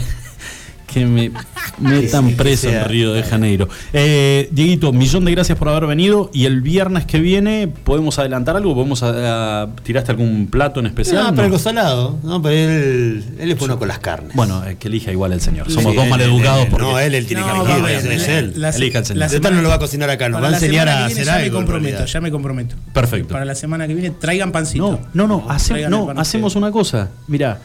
Me- 1.01 1.31
que 1.31 1.41
me 1.79 1.89
metan 2.01 2.29
sí, 2.29 2.35
preso 2.35 2.69
en 2.69 2.85
Río 2.85 3.13
de 3.13 3.23
Janeiro. 3.23 3.67
Eh, 3.93 4.47
Dieguito, 4.51 4.91
millón 4.93 5.25
de 5.25 5.31
gracias 5.31 5.57
por 5.57 5.69
haber 5.69 5.87
venido. 5.87 6.29
Y 6.33 6.45
el 6.45 6.61
viernes 6.61 7.05
que 7.05 7.19
viene, 7.19 7.67
¿podemos 7.67 8.19
adelantar 8.19 8.55
algo? 8.55 8.73
¿Podemos 8.75 9.03
a- 9.03 9.63
a- 9.63 9.67
¿Tiraste 9.83 10.11
algún 10.11 10.47
plato 10.47 10.79
en 10.79 10.85
especial? 10.87 11.23
No, 11.23 11.29
No. 11.29 11.35
pero 11.35 11.45
algo 11.45 11.59
salado. 11.59 12.19
No, 12.23 12.41
pero 12.41 12.55
él, 12.55 13.23
él 13.39 13.51
es 13.51 13.57
bueno 13.59 13.77
con 13.79 13.87
las 13.87 13.99
carnes. 13.99 14.35
Bueno, 14.35 14.63
eh, 14.65 14.77
que 14.79 14.87
elija 14.87 15.11
igual 15.11 15.33
el 15.33 15.41
señor. 15.41 15.69
Somos 15.71 15.91
Sí, 15.91 15.95
dos 15.95 16.05
él, 16.05 16.09
maleducados 16.11 16.65
él, 16.65 16.67
porque. 16.71 16.85
No, 16.85 16.99
él, 16.99 17.15
él 17.15 17.25
tiene 17.25 17.41
No, 17.41 17.63
que 17.65 17.71
elegir, 17.73 18.11
es, 18.11 18.27
él. 18.27 18.53
la- 18.57 18.69
Elija 18.69 18.99
el 18.99 19.05
señor. 19.05 19.19
la 19.19 19.29
Zeta 19.29 19.41
semana- 19.49 19.55
no 19.57 19.61
lo 19.63 19.69
va 19.69 19.75
a 19.75 19.79
cocinar 19.79 20.09
acá, 20.09 20.29
nos 20.29 20.37
para 20.41 20.49
va 20.51 20.53
a 20.55 20.59
enseñar 20.59 20.89
a 20.89 21.05
hacer 21.05 21.25
ya 21.25 21.31
me 21.33 21.37
algo. 21.43 21.45
en 21.47 21.53
comprometo, 21.63 21.89
realidad. 21.97 22.13
ya 22.13 22.21
me 22.21 22.31
comprometo. 22.31 22.75
Perfecto. 22.93 23.29
Para 23.33 23.45
la 23.45 23.55
semana 23.55 23.87
que 23.87 23.93
viene, 23.93 24.11
traigan 24.11 24.51
pancito. 24.51 24.99
No, 25.13 25.27
no, 25.27 25.27
no, 25.27 25.45
hace- 25.49 25.89
no, 25.89 26.09
hacemos 26.15 26.55
una 26.55 26.71
cosa. 26.71 27.09
Mira, 27.27 27.59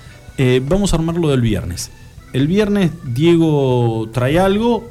vamos 0.63 0.93
a 0.93 0.97
armarlo 0.97 1.29
del 1.31 1.41
viernes. 1.41 1.91
El 2.33 2.47
viernes 2.47 2.91
Diego 3.05 4.09
trae 4.13 4.39
algo. 4.39 4.89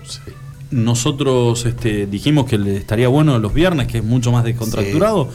Nosotros 0.72 1.66
este, 1.66 2.08
dijimos 2.08 2.46
que 2.46 2.58
le 2.58 2.76
estaría 2.78 3.08
bueno 3.08 3.40
los 3.40 3.54
viernes, 3.54 3.88
que 3.88 4.00
es 4.00 4.04
mucho 4.04 4.32
más 4.32 4.44
descontracturado. 4.44 5.30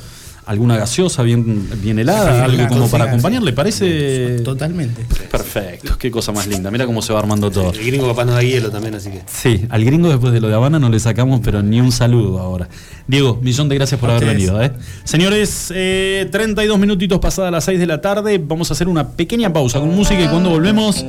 Alguna 0.45 0.77
gaseosa 0.77 1.23
bien, 1.23 1.69
bien 1.81 2.01
helada, 2.01 2.35
Sí, 2.35 2.51
algo 2.59 2.69
como 2.69 2.91
para 2.91 3.05
acompañar, 3.05 3.41
sí. 3.43 3.47
¿le 3.47 3.53
parece? 3.53 4.41
Totalmente. 4.41 5.07
Perfecto, 5.31 5.97
qué 5.97 6.11
cosa 6.11 6.33
más 6.33 6.49
linda. 6.49 6.69
Mira 6.73 6.85
cómo 6.85 7.01
se 7.01 7.13
va 7.13 7.21
armando 7.21 7.49
todo. 7.49 7.73
El 7.73 7.87
gringo 7.87 8.09
capaz 8.09 8.25
nos 8.25 8.35
da 8.35 8.43
hielo 8.43 8.69
también, 8.71 8.97
así 8.97 9.11
que. 9.11 9.23
Sí, 9.27 9.65
al 9.71 9.85
gringo 9.85 10.09
después 10.09 10.33
de 10.33 10.41
lo 10.41 10.49
de 10.49 10.55
Habana 10.55 10.81
no 10.81 10.89
le 10.89 10.99
sacamos, 10.99 11.41
pero 11.45 11.63
ni 11.63 11.81
un 11.81 11.93
saludo 11.93 12.41
ahora. 12.41 12.69
Diego, 13.07 13.39
millón 13.41 13.69
de 13.69 13.77
gracias 13.77 14.01
por 14.01 14.11
A 14.11 14.17
haber 14.17 14.29
ustedes. 14.31 14.49
venido. 14.51 14.63
¿eh? 14.65 14.73
Señores, 15.05 15.73
eh, 15.77 16.29
32 16.33 16.77
minutitos 16.77 17.21
pasadas 17.21 17.53
las 17.53 17.65
6 17.65 17.79
de 17.79 17.87
la 17.87 18.01
tarde, 18.01 18.43
vamos 18.45 18.69
a 18.71 18.75
hacer 18.75 18.89
una 18.89 19.11
pequeña 19.11 19.53
pausa 19.53 19.79
con 19.79 19.95
música 19.95 20.21
y 20.25 20.27
cuando 20.27 20.51
volvemos, 20.51 21.05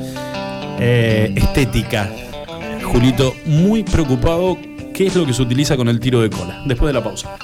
eh, 0.79 1.31
estética. 1.35 2.09
Julito, 2.83 3.35
muy 3.45 3.83
preocupado, 3.83 4.57
¿qué 4.93 5.07
es 5.07 5.15
lo 5.15 5.25
que 5.25 5.33
se 5.33 5.41
utiliza 5.41 5.75
con 5.77 5.87
el 5.87 5.99
tiro 5.99 6.21
de 6.21 6.29
cola? 6.29 6.61
Después 6.65 6.87
de 6.87 6.93
la 6.93 7.03
pausa. 7.03 7.37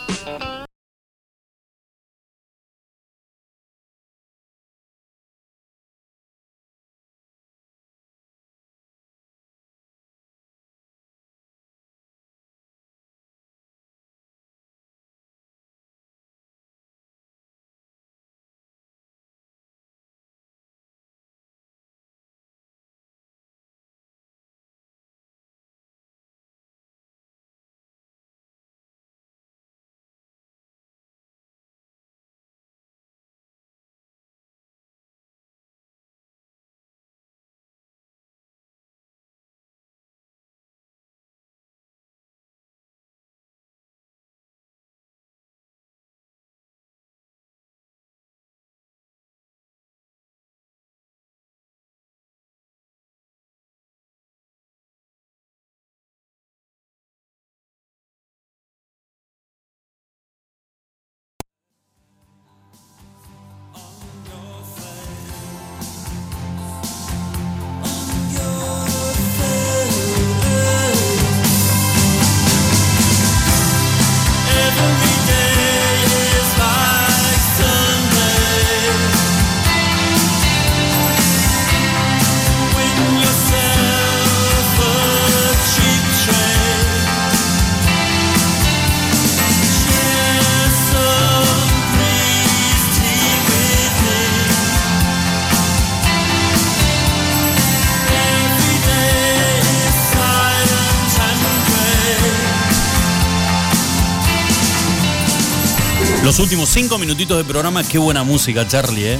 Los 106.30 106.38
últimos 106.38 106.70
cinco 106.70 107.00
minutitos 107.00 107.39
de 107.39 107.44
programa, 107.44 107.84
qué 107.84 107.98
buena 107.98 108.24
música, 108.24 108.68
Charlie, 108.68 109.13
¿eh? 109.13 109.20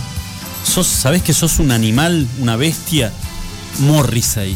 Sos, 0.63 0.86
¿Sabés 0.86 1.24
que 1.24 1.34
sos 1.34 1.58
un 1.58 1.72
animal, 1.72 2.28
una 2.39 2.56
bestia? 2.56 3.12
Morrissey. 3.80 4.56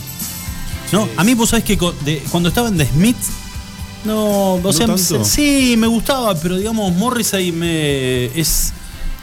No, 0.92 1.10
a 1.18 1.24
mí 1.24 1.34
vos 1.34 1.50
sabés 1.50 1.66
que 1.66 1.76
de- 2.06 2.22
cuando 2.30 2.50
estaba 2.50 2.68
en 2.68 2.78
The 2.78 2.86
Smiths, 2.86 3.30
no, 4.06 4.54
o 4.64 4.72
sea, 4.72 4.86
tanto? 4.86 5.26
sí, 5.26 5.74
me 5.80 5.88
gustaba, 5.88 6.36
pero 6.36 6.56
digamos, 6.56 6.94
Morrissey 6.94 7.52
me 7.52 8.26
es, 8.40 8.72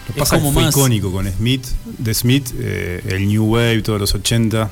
Lo 0.09 0.15
pasa 0.17 0.35
es 0.35 0.41
como 0.43 0.51
que 0.51 0.55
fue 0.55 0.63
más... 0.65 0.75
icónico 0.75 1.13
con 1.13 1.33
Smith, 1.33 1.65
de 1.99 2.15
Smith, 2.15 2.49
eh, 2.59 3.01
el 3.11 3.29
New 3.29 3.45
Wave, 3.45 3.83
todos 3.83 4.01
los 4.01 4.13
80. 4.13 4.69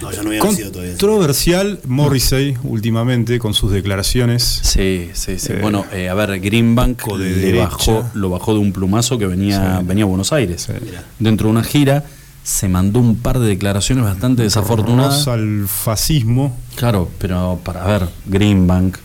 No, 0.00 0.10
yo 0.12 0.22
no 0.22 0.28
había 0.30 0.42
nacido 0.44 0.70
todavía. 0.70 0.92
Controversial 0.92 1.80
Morrissey 1.86 2.56
últimamente 2.62 3.38
con 3.38 3.54
sus 3.54 3.70
declaraciones. 3.72 4.42
Sí, 4.62 5.10
sí, 5.14 5.38
sí. 5.38 5.52
Eh, 5.52 5.58
bueno, 5.60 5.84
eh, 5.92 6.08
a 6.08 6.14
ver, 6.14 6.40
Greenbank 6.40 7.02
de 7.04 7.18
le 7.18 7.34
derecha. 7.36 7.64
bajó, 7.64 8.10
lo 8.14 8.30
bajó 8.30 8.54
de 8.54 8.60
un 8.60 8.72
plumazo 8.72 9.18
que 9.18 9.26
venía, 9.26 9.78
Sí. 9.80 9.84
venía 9.86 10.04
a 10.04 10.06
Buenos 10.06 10.32
Aires. 10.32 10.62
Sí. 10.66 10.72
Dentro 11.18 11.48
de 11.48 11.52
una 11.52 11.62
gira, 11.64 12.04
se 12.42 12.68
mandó 12.68 13.00
un 13.00 13.16
par 13.16 13.38
de 13.38 13.46
declaraciones 13.48 14.04
bastante 14.04 14.42
desafortunadas. 14.42 15.28
Al 15.28 15.66
fascismo. 15.68 16.58
Claro, 16.76 17.10
pero 17.18 17.60
para 17.62 17.84
ver, 17.84 18.08
Greenbank, 18.26 18.96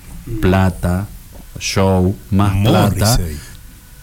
plata, 0.41 1.07
show, 1.59 2.15
más 2.31 2.55
plata, 2.65 3.19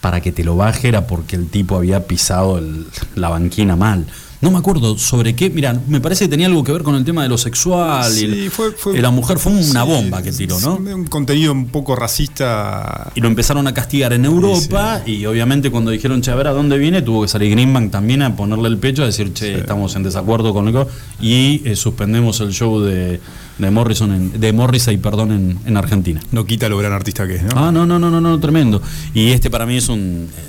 para 0.01 0.21
que 0.21 0.31
te 0.31 0.43
lo 0.43 0.55
baje 0.55 0.87
era 0.89 1.07
porque 1.07 1.35
el 1.35 1.47
tipo 1.47 1.75
había 1.77 2.05
pisado 2.07 2.57
el- 2.57 2.85
la 3.15 3.29
banquina 3.29 3.75
mal. 3.75 4.05
No 4.43 4.51
me 4.51 4.57
acuerdo 4.57 4.97
sobre 4.97 5.35
qué, 5.35 5.49
mira, 5.49 5.79
me 5.87 6.01
parece 6.01 6.25
que 6.25 6.29
tenía 6.29 6.47
algo 6.47 6.63
que 6.65 6.71
ver 6.73 6.83
con 6.83 6.95
el 6.95 7.05
tema 7.05 7.23
de 7.23 7.29
lo 7.29 7.37
sexual. 7.37 8.11
y 8.17 8.23
el- 8.25 8.33
Sí, 8.33 8.49
fue- 8.49 8.71
fue- 8.73 8.97
y 8.97 9.01
la 9.01 9.09
mujer 9.09 9.39
fue 9.39 9.53
una 9.53 9.83
sí, 9.83 9.87
bomba 9.89 10.21
que 10.21 10.31
tiró, 10.33 10.59
¿no? 10.59 10.75
Un 10.75 11.05
contenido 11.07 11.53
un 11.53 11.67
poco 11.67 11.95
racista. 11.95 13.11
Y 13.15 13.21
lo 13.21 13.27
empezaron 13.29 13.65
a 13.67 13.73
castigar 13.73 14.11
en 14.13 14.25
Europa 14.25 15.01
y 15.05 15.25
obviamente 15.25 15.71
cuando 15.71 15.91
dijeron, 15.91 16.21
che, 16.21 16.29
a 16.31 16.35
ver 16.35 16.47
a 16.47 16.51
dónde 16.51 16.77
viene, 16.77 17.01
tuvo 17.01 17.21
que 17.21 17.27
salir 17.29 17.51
Greenbank 17.51 17.89
también 17.91 18.21
a 18.21 18.35
ponerle 18.35 18.67
el 18.67 18.77
pecho, 18.77 19.03
a 19.03 19.05
decir, 19.05 19.31
che, 19.33 19.59
estamos 19.59 19.95
en 19.95 20.03
desacuerdo 20.03 20.53
con 20.53 20.65
lo. 20.65 20.87
Y 21.21 21.61
eh, 21.65 21.75
suspendemos 21.77 22.41
el 22.41 22.51
show 22.51 22.81
de, 22.81 23.21
de 23.57 23.71
Morrison, 23.71 24.11
en, 24.11 24.39
de 24.41 24.51
Morrissey, 24.51 24.97
perdón, 24.97 25.31
en, 25.31 25.59
en 25.65 25.77
Argentina. 25.77 26.19
No 26.33 26.45
quita 26.45 26.67
lo 26.67 26.77
gran 26.77 26.91
artista 26.91 27.25
que 27.25 27.35
es, 27.35 27.43
¿no? 27.43 27.51
Ah, 27.55 27.71
no, 27.71 27.85
no, 27.85 27.97
no, 27.97 28.09
no, 28.11 28.19
no, 28.19 28.39
tremendo. 28.41 28.81
Y 29.13 29.29
este 29.31 29.49
para 29.49 29.65
mí 29.65 29.77
es 29.77 29.87
un 29.87 30.27
eh, 30.37 30.41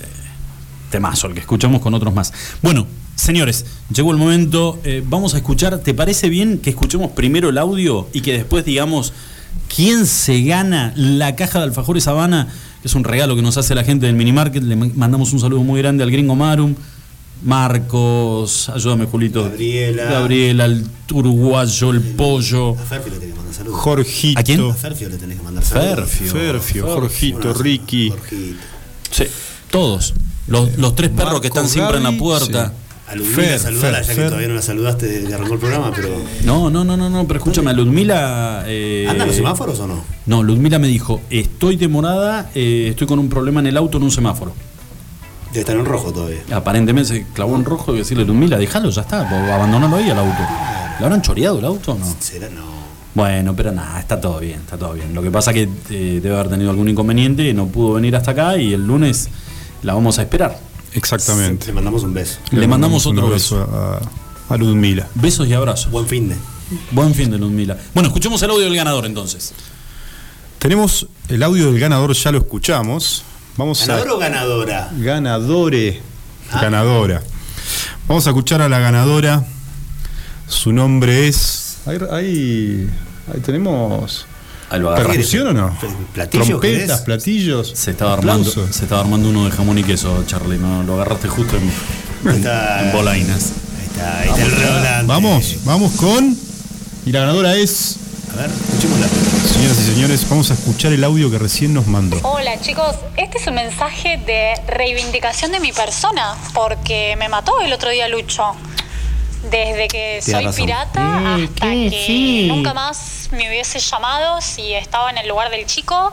temazo, 0.90 1.28
el 1.28 1.35
que 1.35 1.40
escuchamos 1.40 1.80
con 1.80 1.94
otros 1.94 2.12
más. 2.12 2.33
Bueno, 2.61 2.87
señores, 3.16 3.64
llegó 3.94 4.11
el 4.12 4.18
momento, 4.18 4.79
eh, 4.85 5.03
vamos 5.07 5.35
a 5.35 5.38
escuchar, 5.38 5.79
¿te 5.79 5.94
parece 5.94 6.29
bien 6.29 6.59
que 6.59 6.70
escuchemos 6.70 7.11
primero 7.12 7.48
el 7.48 7.59
audio 7.59 8.09
y 8.12 8.20
que 8.20 8.33
después 8.33 8.64
digamos 8.64 9.12
quién 9.74 10.07
se 10.07 10.42
gana 10.42 10.92
la 10.96 11.37
caja 11.37 11.59
de 11.61 11.64
alfajores 11.66 12.07
Habana, 12.09 12.48
que 12.83 12.88
es 12.88 12.94
un 12.94 13.05
regalo 13.05 13.37
que 13.37 13.42
nos 13.42 13.57
hace 13.57 13.74
la 13.74 13.85
gente 13.85 14.07
del 14.07 14.14
minimarket? 14.16 14.62
Le 14.62 14.77
ma- 14.77 14.90
mandamos 14.94 15.33
un 15.33 15.40
saludo 15.40 15.62
muy 15.62 15.81
grande 15.81 16.03
al 16.05 16.11
gringo 16.11 16.35
Marum. 16.35 16.74
Marcos, 17.42 18.68
ayúdame 18.70 19.05
Julito. 19.07 19.42
Gabriela. 19.44 20.05
Gabriela, 20.05 20.64
el 20.64 20.87
uruguayo, 21.12 21.90
el 21.90 22.00
pollo. 22.00 22.70
A 22.70 22.77
Ferfio 22.77 23.12
le 23.12 23.18
tenés 23.18 23.33
que 23.33 23.37
mandar 23.38 23.55
saludos. 23.55 23.81
Jorgito. 23.81 24.40
¿A 24.40 24.42
quién? 24.42 24.61
A 24.70 24.74
Ferfio 24.74 25.09
le 25.11 25.16
tenés 25.18 25.37
que 25.38 25.42
mandar 25.42 25.64
saludos. 25.64 25.94
Ferfio. 26.11 26.33
Ferfio, 26.33 26.87
Jorgito, 26.87 27.38
Bueno, 27.38 27.53
Ricky. 27.55 28.11
Jorgito. 28.11 28.57
Sí, 29.11 29.24
todos. 29.70 30.14
Los, 30.46 30.79
los 30.79 30.94
tres 30.96 31.11
perros 31.11 31.40
que 31.40 31.48
están 31.48 31.68
siempre 31.68 31.98
en 31.98 32.03
la 32.05 32.12
puerta. 32.12 32.72
A 33.06 33.14
Ludmila 33.16 33.58
saludala, 33.58 34.00
ya 34.00 34.06
Fer. 34.06 34.16
que 34.16 34.24
todavía 34.28 34.48
no 34.48 34.54
la 34.54 34.62
saludaste 34.62 35.06
desde 35.06 35.28
que 35.28 35.34
arrancó 35.34 35.54
el 35.54 35.60
programa, 35.60 35.92
pero. 35.94 36.08
No, 36.44 36.70
no, 36.70 36.84
no, 36.84 36.96
no, 36.96 37.10
no, 37.10 37.26
pero 37.26 37.38
escúchame, 37.38 37.70
a 37.70 37.74
Ludmila. 37.74 38.64
eh, 38.66 39.06
¿Andan 39.08 39.26
los 39.26 39.36
semáforos 39.36 39.78
o 39.80 39.86
no? 39.86 40.02
No, 40.26 40.42
Ludmila 40.42 40.78
me 40.78 40.88
dijo: 40.88 41.20
Estoy 41.28 41.76
demorada, 41.76 42.50
eh, 42.54 42.86
estoy 42.90 43.06
con 43.06 43.18
un 43.18 43.28
problema 43.28 43.60
en 43.60 43.66
el 43.66 43.76
auto 43.76 43.98
en 43.98 44.04
un 44.04 44.10
semáforo. 44.10 44.52
Debe 45.48 45.60
estar 45.60 45.76
en 45.76 45.84
rojo 45.84 46.12
todavía. 46.12 46.40
Aparentemente 46.52 47.08
se 47.14 47.26
clavó 47.34 47.56
en 47.56 47.64
rojo 47.66 47.94
y 47.94 47.98
decirle: 47.98 48.24
Ludmila, 48.24 48.56
déjalo, 48.56 48.88
ya 48.90 49.02
está, 49.02 49.20
abandonalo 49.54 49.96
ahí 49.96 50.08
al 50.08 50.18
auto. 50.18 50.38
¿Le 50.98 51.04
habrán 51.04 51.20
choreado 51.20 51.58
el 51.58 51.64
auto 51.66 51.92
o 51.92 51.98
no? 51.98 52.06
¿Será? 52.20 52.48
No. 52.48 52.72
Bueno, 53.14 53.54
pero 53.54 53.70
nada, 53.70 54.00
está 54.00 54.20
todo 54.20 54.40
bien, 54.40 54.60
está 54.60 54.76
todo 54.78 54.94
bien. 54.94 55.14
Lo 55.14 55.22
que 55.22 55.30
pasa 55.30 55.52
que 55.52 55.68
eh, 55.90 56.20
debe 56.22 56.34
haber 56.34 56.48
tenido 56.48 56.70
algún 56.70 56.88
inconveniente, 56.88 57.52
no 57.54 57.66
pudo 57.66 57.92
venir 57.94 58.16
hasta 58.16 58.32
acá 58.32 58.56
y 58.56 58.72
el 58.72 58.84
lunes 58.86 59.28
la 59.82 59.94
vamos 59.94 60.18
a 60.18 60.22
esperar. 60.22 60.58
Exactamente. 60.94 61.66
Le 61.66 61.72
mandamos 61.72 62.02
un 62.04 62.14
beso. 62.14 62.38
Le 62.50 62.66
mandamos 62.66 63.04
otro 63.07 63.26
abrazo 63.26 63.61
a, 64.48 64.52
a 64.54 64.57
Ludmila. 64.57 65.09
Besos 65.14 65.46
y 65.48 65.52
abrazos. 65.52 65.90
Buen 65.90 66.07
fin 66.07 66.28
de. 66.28 66.37
Buen 66.92 67.14
fin 67.14 67.30
de 67.30 67.38
Ludmila. 67.38 67.76
Bueno, 67.92 68.09
escuchemos 68.09 68.42
el 68.42 68.50
audio 68.50 68.64
del 68.64 68.76
ganador 68.76 69.04
entonces. 69.07 69.52
Tenemos 70.59 71.07
el 71.28 71.42
audio 71.42 71.66
del 71.70 71.78
ganador, 71.78 72.12
ya 72.14 72.33
lo 72.33 72.38
escuchamos. 72.38 73.22
Vamos 73.57 73.87
¿Ganador 73.87 74.09
a. 74.09 74.14
o 74.14 74.18
ganadora? 74.18 74.90
Ganadore. 74.98 76.00
Ah. 76.50 76.61
Ganadora. 76.62 77.22
Vamos 78.09 78.26
a 78.26 78.30
escuchar 78.30 78.62
a 78.62 78.68
la 78.68 78.78
ganadora. 78.78 79.44
Su 80.46 80.72
nombre 80.72 81.28
es. 81.28 81.78
Ahí, 81.87 81.98
ahí, 82.11 82.90
ahí 83.33 83.40
tenemos. 83.40 84.26
Lo 84.78 84.90
agarra. 84.90 85.08
¿Percusión 85.08 85.46
o 85.48 85.52
no? 85.52 85.78
¿Platillos 86.12 86.46
Trompetas, 86.48 87.00
platillos. 87.02 87.72
Se 87.74 87.90
estaba 87.92 88.14
armando, 88.14 88.50
se 88.50 88.82
estaba 88.84 89.00
armando 89.02 89.28
uno 89.30 89.44
de 89.44 89.50
jamón 89.50 89.78
y 89.78 89.84
queso, 89.84 90.24
Charlie. 90.26 90.58
No, 90.58 90.82
lo 90.82 90.94
agarraste 90.94 91.28
justo 91.28 91.56
en, 91.56 91.70
Ahí 92.30 92.37
está. 92.38 92.84
en 92.84 92.92
bolainas. 92.92 93.52
Ahí 93.78 93.87
está, 93.87 94.18
ahí 94.20 94.28
está 94.48 95.00
el. 95.00 95.06
Vamos, 95.06 95.56
vamos 95.64 95.92
con. 95.92 96.37
Y 97.06 97.12
la 97.12 97.20
ganadora 97.20 97.54
es. 97.56 97.96
A 98.32 98.37
ver, 98.37 98.50
escuchémosla. 98.50 99.06
Señoras 99.54 99.78
y 99.78 99.84
señores, 99.92 100.28
vamos 100.28 100.50
a 100.50 100.54
escuchar 100.54 100.92
el 100.92 101.04
audio 101.04 101.30
que 101.30 101.38
recién 101.38 101.72
nos 101.72 101.87
mandó. 101.87 102.18
Hola 102.22 102.60
chicos, 102.60 102.96
este 103.16 103.38
es 103.38 103.46
un 103.46 103.54
mensaje 103.54 104.20
de 104.26 104.54
reivindicación 104.66 105.52
de 105.52 105.60
mi 105.60 105.72
persona, 105.72 106.34
porque 106.52 107.14
me 107.16 107.28
mató 107.28 107.60
el 107.60 107.72
otro 107.72 107.90
día 107.90 108.08
Lucho. 108.08 108.42
Desde 109.50 109.88
que 109.88 110.20
Tienes 110.24 110.24
soy 110.24 110.44
razón. 110.44 110.64
pirata 110.66 111.00
Eh, 111.38 111.44
hasta 111.44 111.66
¿qué? 111.66 111.88
que 111.90 112.04
Sí. 112.07 112.46
nunca 112.48 112.72
más 112.74 113.28
me 113.33 113.48
hubiese 113.48 113.78
llamado 113.78 114.40
si 114.40 114.72
estaba 114.74 115.11
en 115.11 115.18
el 115.18 115.28
lugar 115.28 115.50
del 115.50 115.66
chico. 115.66 116.12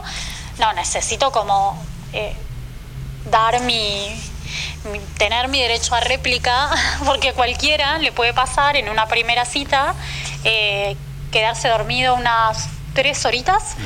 No, 0.58 0.72
necesito 0.74 1.32
como 1.32 1.82
eh, 2.12 2.34
dar 3.30 3.60
mi, 3.60 4.06
mi- 4.92 4.98
tener 5.16 5.48
mi 5.48 5.60
derecho 5.60 5.94
a 5.94 6.00
réplica, 6.00 6.68
porque 7.06 7.30
a 7.30 7.32
cualquiera 7.32 7.98
le 7.98 8.12
puede 8.12 8.34
pasar 8.34 8.76
en 8.76 8.88
una 8.90 9.06
primera 9.08 9.44
cita 9.44 9.94
eh, 10.44 10.96
quedarse 11.30 11.68
dormido 11.68 12.14
unas 12.14 12.68
tres 12.92 13.24
horitas 13.24 13.76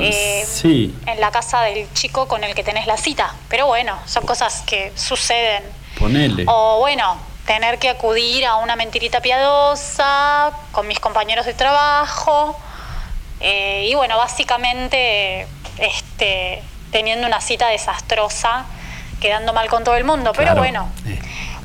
eh, 0.00 0.44
Sí. 0.46 0.94
en 1.06 1.18
la 1.20 1.30
casa 1.30 1.62
del 1.62 1.90
chico 1.94 2.28
con 2.28 2.44
el 2.44 2.54
que 2.54 2.62
tenés 2.62 2.86
la 2.86 2.98
cita. 2.98 3.34
Pero 3.48 3.66
bueno, 3.66 3.96
son 4.04 4.26
cosas 4.26 4.62
que 4.66 4.92
suceden. 4.94 5.62
Ponele. 5.98 6.44
O 6.46 6.80
bueno, 6.80 7.16
tener 7.46 7.78
que 7.78 7.88
acudir 7.90 8.46
a 8.46 8.56
una 8.56 8.76
mentirita 8.76 9.20
piadosa 9.20 10.52
con 10.72 10.86
mis 10.86 11.00
compañeros 11.00 11.46
de 11.46 11.54
trabajo. 11.54 12.58
eh, 13.44 13.86
y 13.88 13.94
bueno, 13.96 14.16
básicamente 14.18 15.48
este, 15.78 16.62
teniendo 16.92 17.26
una 17.26 17.40
cita 17.40 17.66
desastrosa, 17.68 18.64
quedando 19.20 19.52
mal 19.52 19.68
con 19.68 19.82
todo 19.82 19.96
el 19.96 20.04
mundo. 20.04 20.30
Pero 20.32 20.46
Claro. 20.52 20.60
bueno, 20.60 20.88
Eh. 21.06 21.18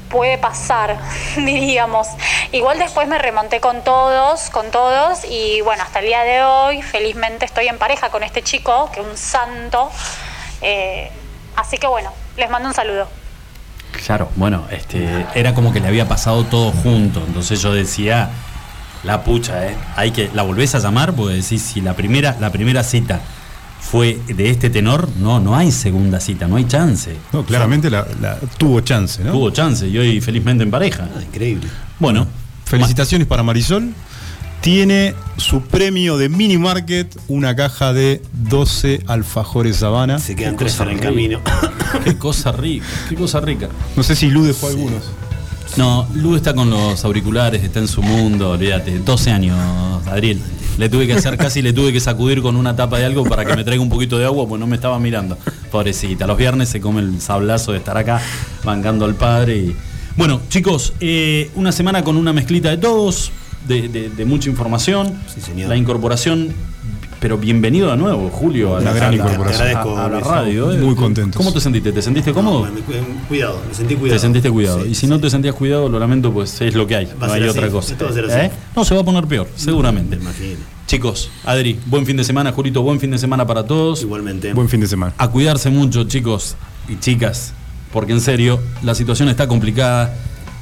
puede 0.09 0.37
pasar, 0.39 0.97
diríamos. 1.35 2.07
Igual 2.51 2.79
después 2.79 3.07
me 3.07 3.19
remonté 3.19 3.59
con 3.59 3.83
todos, 3.83 4.49
con 4.49 4.71
todos, 4.71 5.23
y 5.25 5.61
bueno, 5.61 5.83
hasta 5.83 5.99
el 5.99 6.05
día 6.07 6.23
de 6.23 6.41
hoy, 6.43 6.81
felizmente 6.81 7.45
estoy 7.45 7.67
en 7.67 7.77
pareja 7.77 8.09
con 8.09 8.23
este 8.23 8.41
chico, 8.41 8.89
que 8.91 9.01
es 9.01 9.05
un 9.05 9.17
santo. 9.17 9.91
Eh, 10.61 11.11
así 11.57 11.77
que 11.77 11.85
bueno, 11.85 12.11
les 12.37 12.49
mando 12.49 12.69
un 12.69 12.73
saludo. 12.73 13.07
Claro, 14.05 14.29
bueno, 14.35 14.63
este, 14.71 15.25
era 15.35 15.53
como 15.53 15.73
que 15.73 15.79
le 15.79 15.87
había 15.87 16.07
pasado 16.07 16.43
todo 16.45 16.71
junto. 16.71 17.23
Entonces 17.25 17.61
yo 17.61 17.73
decía, 17.73 18.29
la 19.03 19.23
pucha, 19.23 19.67
¿eh? 19.67 19.75
Hay 19.95 20.11
que, 20.11 20.29
la 20.33 20.43
volvés 20.43 20.75
a 20.75 20.79
llamar 20.79 21.13
porque 21.13 21.35
decís, 21.35 21.61
si 21.61 21.81
la 21.81 21.93
primera, 21.95 22.37
la 22.39 22.51
primera 22.51 22.83
cita 22.83 23.19
fue 23.79 24.19
de 24.27 24.49
este 24.49 24.69
tenor, 24.69 25.09
no, 25.19 25.39
no 25.39 25.55
hay 25.55 25.71
segunda 25.71 26.19
cita, 26.19 26.47
no 26.47 26.55
hay 26.57 26.65
chance. 26.65 27.15
No, 27.31 27.43
claramente 27.45 27.89
la, 27.89 28.05
la- 28.21 28.37
tuvo 28.57 28.81
chance, 28.81 29.23
¿no? 29.23 29.31
Tuvo 29.31 29.49
chance 29.51 29.87
y 29.87 29.97
hoy 29.97 30.19
felizmente 30.21 30.63
en 30.63 30.71
pareja. 30.71 31.07
Ah, 31.15 31.21
increíble. 31.21 31.67
Bueno, 31.99 32.27
Felicitaciones 32.65 33.27
para 33.27 33.43
Marisol. 33.43 33.93
Tiene 34.61 35.15
su 35.37 35.61
premio 35.61 36.17
de 36.17 36.29
Mini 36.29 36.57
Market, 36.57 37.15
una 37.27 37.55
caja 37.55 37.93
de 37.93 38.21
12 38.33 39.03
alfajores 39.07 39.81
Habana. 39.83 40.19
Se 40.19 40.35
quedan 40.35 40.57
tres 40.57 40.73
cosa 40.73 40.83
en 40.83 40.89
el 40.89 40.95
rica. 40.95 41.09
camino. 41.09 41.41
qué 42.03 42.17
cosa 42.17 42.51
rica, 42.51 42.85
qué 43.07 43.15
cosa 43.15 43.39
rica. 43.39 43.69
No 43.95 44.03
sé 44.03 44.15
si 44.15 44.29
Lu 44.29 44.43
dejó 44.43 44.67
algunos. 44.67 45.03
No, 45.77 46.07
Lu 46.15 46.35
está 46.35 46.53
con 46.53 46.69
los 46.69 47.05
auriculares, 47.05 47.63
está 47.63 47.79
en 47.79 47.87
su 47.87 48.01
mundo, 48.01 48.51
olvídate. 48.51 48.99
12 48.99 49.31
años, 49.31 49.57
Adriel. 50.07 50.41
Le 50.77 50.89
tuve 50.89 51.07
que 51.07 51.13
hacer 51.13 51.37
casi, 51.37 51.61
le 51.61 51.73
tuve 51.73 51.91
que 51.91 51.99
sacudir 51.99 52.41
con 52.41 52.55
una 52.55 52.75
tapa 52.75 52.99
de 52.99 53.05
algo 53.05 53.23
para 53.23 53.45
que 53.45 53.55
me 53.55 53.63
traiga 53.63 53.81
un 53.81 53.89
poquito 53.89 54.17
de 54.17 54.25
agua, 54.25 54.47
pues 54.47 54.59
no 54.59 54.67
me 54.67 54.75
estaba 54.75 54.99
mirando. 54.99 55.37
Pobrecita, 55.71 56.27
los 56.27 56.37
viernes 56.37 56.69
se 56.69 56.81
come 56.81 57.01
el 57.01 57.19
sablazo 57.21 57.71
de 57.71 57.79
estar 57.79 57.97
acá, 57.97 58.21
bancando 58.63 59.05
al 59.05 59.15
padre. 59.15 59.57
Y... 59.57 59.75
Bueno, 60.17 60.41
chicos, 60.49 60.93
eh, 60.99 61.49
una 61.55 61.71
semana 61.71 62.03
con 62.03 62.15
una 62.15 62.31
mezclita 62.31 62.69
de 62.69 62.77
todos, 62.77 63.31
de, 63.67 63.87
de- 63.89 64.09
de 64.09 64.25
mucha 64.25 64.49
información. 64.49 65.13
Sí, 65.33 65.41
señor. 65.41 65.69
La 65.69 65.75
incorporación, 65.75 66.53
pero 67.19 67.37
bienvenido 67.37 67.89
de 67.91 67.97
nuevo, 67.97 68.29
Julio, 68.29 68.75
a 68.75 68.79
Una 68.79 68.91
la, 68.91 68.93
gran 68.95 69.13
incorporación. 69.13 69.53
a- 69.53 69.57
Te 69.71 69.77
agradezco, 69.77 69.97
a 69.97 70.09
la 70.09 70.19
radio. 70.19 70.71
eh. 70.71 70.77
Muy 70.77 70.95
contentos. 70.95 71.35
¿Cómo 71.37 71.51
te 71.51 71.59
sentiste? 71.59 71.91
¿Te 71.91 72.01
sentiste 72.01 72.31
cómodo? 72.33 72.65
No, 72.65 72.71
me- 72.71 72.79
me- 72.81 73.27
cuidado, 73.27 73.59
me 73.67 73.73
sentí 73.73 73.95
cuidado. 73.95 74.15
Te 74.17 74.21
sentiste 74.21 74.51
cuidado. 74.51 74.83
Sí, 74.83 74.89
y 74.91 74.95
si 74.95 75.01
sí. 75.01 75.07
no 75.07 75.19
te 75.19 75.29
sentías 75.29 75.55
cuidado, 75.55 75.89
lo 75.89 75.99
lamento, 75.99 76.31
pues 76.31 76.61
es 76.61 76.75
lo 76.75 76.85
que 76.87 76.95
hay. 76.95 77.05
Va 77.21 77.27
no 77.27 77.33
hay 77.33 77.41
así, 77.41 77.49
otra 77.49 77.69
cosa. 77.69 77.95
¿Eh? 78.43 78.51
No, 78.75 78.85
se 78.85 78.93
va 78.95 79.01
a 79.01 79.03
poner 79.03 79.25
peor, 79.25 79.47
seguramente. 79.55 80.15
Me 80.17 80.21
imagino. 80.23 80.57
Chicos, 80.85 81.29
Adri, 81.43 81.77
buen 81.87 82.05
fin 82.05 82.15
de 82.15 82.23
semana. 82.23 82.53
Julito, 82.53 82.81
buen 82.81 82.99
fin 83.01 83.11
de 83.11 83.17
semana 83.17 83.45
para 83.45 83.65
todos. 83.65 84.01
Igualmente. 84.03 84.53
Buen 84.53 84.69
fin 84.69 84.79
de 84.79 84.87
semana. 84.87 85.13
A 85.17 85.27
cuidarse 85.29 85.69
mucho, 85.69 86.05
chicos 86.05 86.55
y 86.87 86.97
chicas, 86.99 87.51
porque 87.91 88.13
en 88.13 88.21
serio, 88.21 88.59
la 88.83 88.95
situación 88.95 89.27
está 89.27 89.47
complicada. 89.47 90.15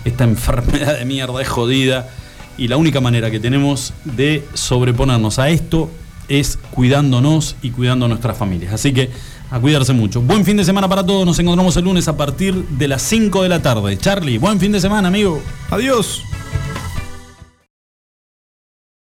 Esta 0.03 0.23
enfermedad 0.23 0.97
de 0.97 1.05
mierda 1.05 1.39
es 1.41 1.47
jodida. 1.47 2.09
Y 2.57 2.67
la 2.67 2.77
única 2.77 3.01
manera 3.01 3.29
que 3.29 3.39
tenemos 3.39 3.93
de 4.03 4.45
sobreponernos 4.53 5.39
a 5.39 5.49
esto 5.49 5.89
es 6.27 6.57
cuidándonos 6.71 7.55
y 7.61 7.71
cuidando 7.71 8.05
a 8.05 8.09
nuestras 8.09 8.37
familias. 8.37 8.73
Así 8.73 8.93
que 8.93 9.09
A 9.51 9.59
cuidarse 9.59 9.93
mucho. 9.93 10.21
Buen 10.21 10.43
fin 10.43 10.57
de 10.57 10.65
semana 10.65 10.89
para 10.89 11.05
todos. 11.05 11.23
Nos 11.23 11.37
encontramos 11.37 11.77
el 11.77 11.85
lunes 11.85 12.07
a 12.07 12.17
partir 12.17 12.55
de 12.55 12.87
las 12.87 13.03
5 13.03 13.43
de 13.43 13.49
la 13.49 13.61
tarde. 13.61 13.95
Charlie, 13.95 14.39
buen 14.39 14.59
fin 14.59 14.71
de 14.71 14.81
semana, 14.81 15.07
amigo. 15.07 15.39
Adiós. 15.69 16.23